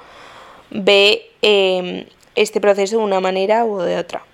ve 0.71 1.31
em, 1.43 2.07
este 2.35 2.61
proceso 2.61 2.99
de 2.99 3.05
una 3.05 3.21
manera 3.21 3.65
u 3.65 3.79
de 3.79 3.97
otra. 3.97 4.25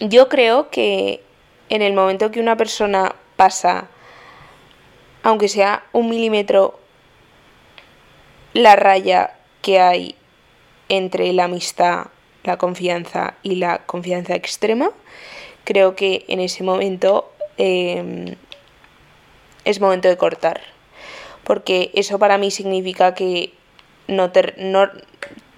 Yo 0.00 0.28
creo 0.28 0.70
que 0.70 1.22
en 1.68 1.82
el 1.82 1.92
momento 1.92 2.30
que 2.30 2.40
una 2.40 2.56
persona 2.56 3.16
pasa, 3.36 3.88
aunque 5.22 5.48
sea 5.48 5.84
un 5.92 6.08
milímetro, 6.08 6.78
la 8.52 8.76
raya 8.76 9.36
que 9.62 9.80
hay 9.80 10.14
entre 10.88 11.32
la 11.32 11.44
amistad, 11.44 12.06
la 12.44 12.56
confianza 12.56 13.34
y 13.42 13.56
la 13.56 13.84
confianza 13.86 14.34
extrema, 14.34 14.90
creo 15.64 15.94
que 15.94 16.24
en 16.28 16.40
ese 16.40 16.64
momento 16.64 17.30
em, 17.56 18.36
es 19.64 19.80
momento 19.80 20.08
de 20.08 20.16
cortar. 20.16 20.60
Porque 21.44 21.90
eso 21.94 22.18
para 22.18 22.38
mí 22.38 22.50
significa 22.50 23.14
que 23.14 23.52
no 24.06 24.30
te, 24.32 24.54
no, 24.58 24.88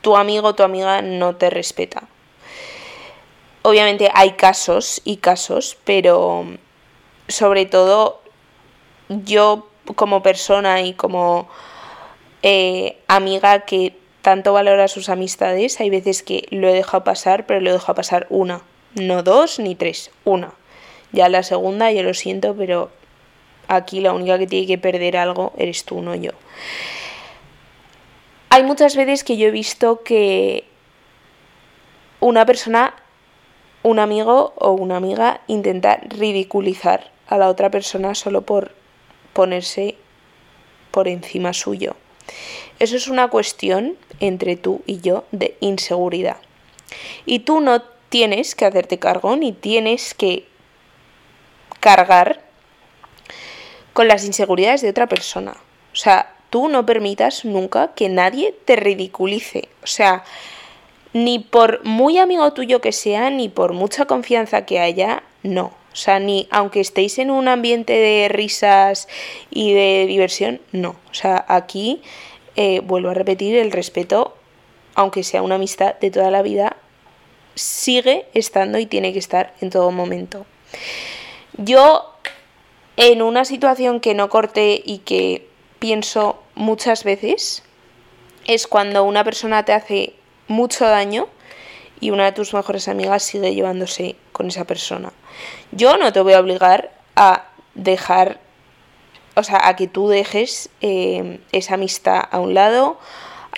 tu 0.01 0.17
amigo 0.17 0.49
o 0.49 0.55
tu 0.55 0.63
amiga 0.63 1.03
no 1.03 1.37
te 1.37 1.51
respeta. 1.51 2.09
Obviamente 3.63 4.11
hay 4.15 4.33
casos 4.33 5.03
y 5.05 5.19
casos, 5.19 5.77
pero 5.85 6.47
sobre 7.29 7.67
todo 7.67 8.20
yo 9.11 9.69
como 9.97 10.23
persona 10.23 10.81
y 10.81 10.95
como 10.95 11.49
eh, 12.43 12.97
amiga 13.07 13.61
que 13.61 13.95
tanto 14.23 14.55
valora 14.55 14.89
sus 14.89 15.11
amistades, 15.11 15.81
hay 15.81 15.91
veces 15.91 16.23
que 16.23 16.47
lo 16.51 16.69
he 16.69 16.73
dejado 16.73 17.05
pasar, 17.05 17.45
pero 17.45 17.61
lo 17.61 17.69
he 17.69 17.75
dejado 17.75 17.95
pasar 17.97 18.27
una, 18.31 18.63
no 18.95 19.23
dos 19.23 19.59
ni 19.59 19.75
tres, 19.75 20.11
una. 20.25 20.55
Ya 21.13 21.29
la 21.29 21.43
segunda, 21.43 21.91
yo 21.91 22.03
lo 22.03 22.15
siento, 22.15 22.55
pero 22.57 22.91
Aquí 23.71 24.01
la 24.01 24.13
única 24.13 24.37
que 24.37 24.49
tiene 24.49 24.67
que 24.67 24.79
perder 24.79 25.17
algo 25.17 25.53
eres 25.57 25.85
tú, 25.85 26.03
no 26.03 26.17
yo. 26.17 26.33
Hay 28.49 28.65
muchas 28.65 28.97
veces 28.97 29.23
que 29.23 29.37
yo 29.37 29.47
he 29.47 29.53
visto 29.53 30.03
que 30.03 30.65
una 32.19 32.45
persona, 32.45 32.97
un 33.85 34.01
amigo 34.01 34.55
o 34.57 34.73
una 34.73 34.97
amiga 34.97 35.43
intenta 35.47 36.01
ridiculizar 36.03 37.13
a 37.29 37.39
la 37.39 37.49
otra 37.49 37.71
persona 37.71 38.17
solo 38.17 38.43
por 38.43 38.75
ponerse 39.41 39.95
por 40.91 41.09
encima 41.09 41.55
suyo. 41.55 41.97
Eso 42.79 42.95
es 42.95 43.09
una 43.09 43.29
cuestión 43.29 43.97
entre 44.21 44.57
tú 44.57 44.83
y 44.85 45.01
yo 45.01 45.25
de 45.33 45.57
inseguridad. 45.61 46.37
Y 47.25 47.39
tú 47.39 47.63
no 47.63 47.81
tienes 48.11 48.55
que 48.55 48.67
hacerte 48.67 48.99
cargo 48.99 49.35
ni 49.37 49.53
tienes 49.53 50.13
que 50.13 50.47
cargar 51.81 52.43
con 53.95 54.09
las 54.09 54.27
inseguridades 54.27 54.83
de 54.83 54.91
otra 54.91 55.07
persona. 55.07 55.53
O 55.95 55.97
sea, 55.97 56.35
tú 56.51 56.69
no 56.69 56.85
permitas 56.85 57.47
nunca 57.47 57.95
que 57.95 58.11
nadie 58.11 58.55
te 58.67 58.77
ridiculice. 58.77 59.71
O 59.83 59.87
sea, 59.87 60.23
ni 61.15 61.39
por 61.39 61.83
muy 61.87 62.19
amigo 62.19 62.53
tuyo 62.53 62.83
que 62.83 62.93
sea, 62.93 63.31
ni 63.31 63.49
por 63.49 63.73
mucha 63.73 64.05
confianza 64.05 64.67
que 64.67 64.81
haya, 64.81 65.23
no. 65.43 65.80
O 65.93 65.97
sea, 65.97 66.21
ni 66.21 66.47
aunque 66.51 66.81
estéis 66.81 67.19
en 67.19 67.31
un 67.31 67.49
ambiente 67.49 67.93
de 67.93 68.29
risas 68.29 69.09
y 69.51 69.73
de 69.73 70.07
diversión, 70.07 70.61
no. 70.73 70.91
O 71.11 71.15
sea, 71.15 71.45
aquí 71.49 72.03
eh, 72.57 72.81
vuelvo 72.81 73.11
a 73.11 73.15
repetir, 73.15 73.57
el 73.57 73.73
respeto, 73.73 74.37
aunque 74.95 75.25
sea 75.25 75.43
una 75.43 75.57
amistad 75.57 75.97
de 75.99 76.11
toda 76.11 76.31
la 76.31 76.43
vida, 76.43 76.77
sigue 77.55 78.27
estando 78.35 78.79
y 78.79 78.87
tiene 78.87 79.13
que 79.13 79.19
estar 79.19 79.55
en 79.61 79.71
todo 79.71 79.91
momento. 79.91 80.47
Yo 81.57 82.15
en 82.97 83.23
una 83.23 83.45
situación 83.45 84.01
que 84.01 84.15
no 84.15 84.29
corté 84.29 84.81
y 84.85 84.99
que 84.99 85.49
pienso 85.79 86.43
muchas 86.55 87.05
veces 87.05 87.63
es 88.47 88.67
cuando 88.67 89.05
una 89.05 89.25
persona 89.25 89.65
te 89.65 89.73
hace 89.73 90.15
mucho 90.49 90.87
daño 90.87 91.29
y 92.01 92.11
una 92.11 92.27
de 92.27 92.33
tus 92.33 92.55
mejores 92.55 92.89
amigas 92.89 93.23
sigue 93.23 93.55
llevándose 93.55 94.17
con 94.41 94.49
esa 94.49 94.65
persona. 94.65 95.13
Yo 95.71 95.99
no 95.99 96.15
te 96.15 96.23
voy 96.23 96.33
a 96.33 96.41
obligar 96.41 96.93
a 97.15 97.45
dejar, 97.75 98.41
o 99.37 99.43
sea, 99.43 99.61
a 99.69 99.77
que 99.77 99.87
tú 99.87 100.09
dejes 100.09 100.71
eh, 100.81 101.41
esa 101.53 101.75
amistad 101.75 102.23
a 102.31 102.41
un 102.41 102.55
lado, 102.55 102.99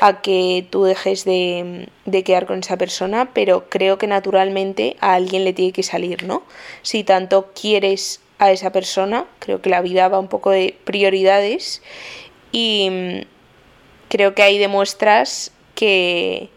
a 0.01 0.23
que 0.23 0.67
tú 0.71 0.83
dejes 0.83 1.25
de, 1.25 1.89
de, 2.05 2.25
quedar 2.25 2.47
con 2.47 2.59
esa 2.59 2.77
persona, 2.77 3.31
pero 3.33 3.69
creo 3.69 3.97
que 3.97 4.09
naturalmente 4.09 4.97
a 4.99 5.15
alguien 5.15 5.45
le 5.45 5.53
tiene 5.53 5.71
que 5.71 5.85
salir, 5.85 6.25
¿no? 6.25 6.43
Si 6.83 7.05
tanto 7.05 7.53
quieres 7.55 8.21
a 8.41 8.51
esa 8.51 8.73
persona. 8.73 9.27
Creo 9.39 9.63
que 9.63 9.71
la 9.71 9.83
vida 9.83 10.09
va 10.09 10.19
un 10.19 10.27
poco 10.27 10.51
de 10.51 10.77
prioridades 10.83 11.81
y 12.51 12.89
mm, 12.91 13.27
creo 14.09 14.35
que 14.35 14.43
ahí 14.43 14.59
demuestras 14.59 15.53
que, 15.77 16.49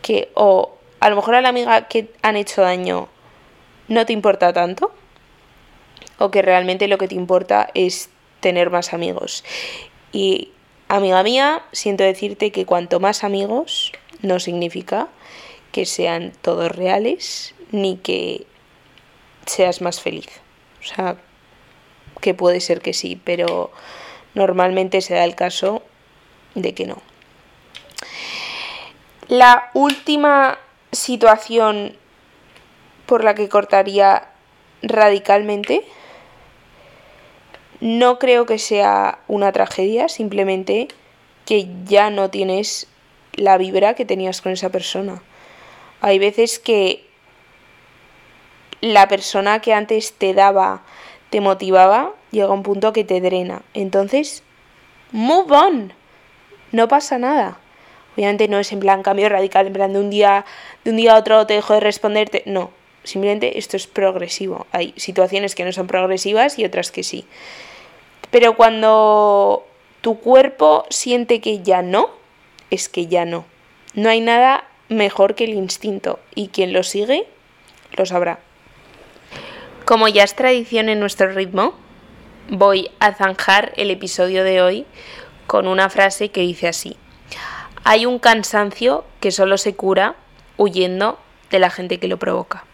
que 0.00 0.30
o 0.32 0.78
a 1.02 1.10
lo 1.10 1.16
mejor 1.16 1.34
a 1.34 1.40
la 1.40 1.48
amiga 1.48 1.88
que 1.88 2.12
han 2.22 2.36
hecho 2.36 2.62
daño 2.62 3.08
no 3.88 4.06
te 4.06 4.12
importa 4.12 4.52
tanto 4.52 4.92
o 6.18 6.30
que 6.30 6.42
realmente 6.42 6.86
lo 6.86 6.96
que 6.96 7.08
te 7.08 7.16
importa 7.16 7.70
es 7.74 8.08
tener 8.38 8.70
más 8.70 8.94
amigos. 8.94 9.42
Y 10.12 10.52
amiga 10.86 11.24
mía, 11.24 11.64
siento 11.72 12.04
decirte 12.04 12.52
que 12.52 12.66
cuanto 12.66 13.00
más 13.00 13.24
amigos 13.24 13.90
no 14.20 14.38
significa 14.38 15.08
que 15.72 15.86
sean 15.86 16.32
todos 16.40 16.70
reales 16.70 17.56
ni 17.72 17.96
que 17.96 18.46
seas 19.44 19.80
más 19.80 20.00
feliz. 20.00 20.28
O 20.82 20.84
sea, 20.84 21.16
que 22.20 22.32
puede 22.32 22.60
ser 22.60 22.80
que 22.80 22.92
sí, 22.92 23.20
pero 23.24 23.72
normalmente 24.34 25.00
se 25.00 25.14
da 25.14 25.24
el 25.24 25.34
caso 25.34 25.82
de 26.54 26.74
que 26.74 26.86
no. 26.86 27.02
La 29.26 29.70
última 29.74 30.60
situación 31.02 31.96
por 33.06 33.24
la 33.24 33.34
que 33.34 33.48
cortaría 33.48 34.28
radicalmente 34.82 35.84
no 37.80 38.20
creo 38.20 38.46
que 38.46 38.58
sea 38.58 39.18
una 39.26 39.50
tragedia, 39.50 40.08
simplemente 40.08 40.86
que 41.44 41.68
ya 41.84 42.10
no 42.10 42.30
tienes 42.30 42.86
la 43.32 43.58
vibra 43.58 43.94
que 43.94 44.04
tenías 44.04 44.40
con 44.40 44.52
esa 44.52 44.70
persona. 44.70 45.20
Hay 46.00 46.20
veces 46.20 46.60
que 46.60 47.04
la 48.80 49.08
persona 49.08 49.60
que 49.60 49.74
antes 49.74 50.12
te 50.12 50.32
daba, 50.32 50.82
te 51.30 51.40
motivaba, 51.40 52.12
llega 52.30 52.52
un 52.52 52.62
punto 52.62 52.92
que 52.92 53.02
te 53.02 53.20
drena. 53.20 53.62
Entonces, 53.74 54.44
move 55.10 55.52
on. 55.52 55.92
No 56.70 56.86
pasa 56.86 57.18
nada. 57.18 57.58
Obviamente 58.14 58.48
no 58.48 58.58
es 58.58 58.72
en 58.72 58.80
plan 58.80 59.02
cambio 59.02 59.28
radical, 59.28 59.66
en 59.66 59.72
plan 59.72 59.92
de 59.92 59.98
un 59.98 60.10
día, 60.10 60.44
de 60.84 60.90
un 60.90 60.96
día 60.96 61.14
a 61.14 61.18
otro 61.18 61.46
te 61.46 61.54
dejo 61.54 61.74
de 61.74 61.80
responderte. 61.80 62.42
No, 62.46 62.70
simplemente 63.04 63.58
esto 63.58 63.76
es 63.76 63.86
progresivo. 63.86 64.66
Hay 64.72 64.94
situaciones 64.96 65.54
que 65.54 65.64
no 65.64 65.72
son 65.72 65.86
progresivas 65.86 66.58
y 66.58 66.64
otras 66.64 66.90
que 66.90 67.02
sí. 67.02 67.24
Pero 68.30 68.56
cuando 68.56 69.66
tu 70.00 70.18
cuerpo 70.18 70.84
siente 70.90 71.40
que 71.40 71.62
ya 71.62 71.82
no, 71.82 72.10
es 72.70 72.88
que 72.88 73.06
ya 73.06 73.24
no. 73.24 73.44
No 73.94 74.08
hay 74.08 74.20
nada 74.20 74.64
mejor 74.88 75.34
que 75.34 75.44
el 75.44 75.54
instinto 75.54 76.18
y 76.34 76.48
quien 76.48 76.72
lo 76.72 76.82
sigue 76.82 77.26
lo 77.96 78.06
sabrá. 78.06 78.40
Como 79.84 80.08
ya 80.08 80.24
es 80.24 80.34
tradición 80.34 80.88
en 80.88 81.00
nuestro 81.00 81.32
ritmo, 81.32 81.74
voy 82.48 82.90
a 83.00 83.14
zanjar 83.14 83.72
el 83.76 83.90
episodio 83.90 84.44
de 84.44 84.62
hoy 84.62 84.86
con 85.46 85.66
una 85.66 85.90
frase 85.90 86.30
que 86.30 86.40
dice 86.40 86.68
así. 86.68 86.96
Hay 87.84 88.06
un 88.06 88.18
cansancio 88.18 89.04
que 89.20 89.32
solo 89.32 89.58
se 89.58 89.74
cura 89.74 90.14
huyendo 90.56 91.18
de 91.50 91.58
la 91.58 91.68
gente 91.68 91.98
que 91.98 92.08
lo 92.08 92.16
provoca. 92.16 92.64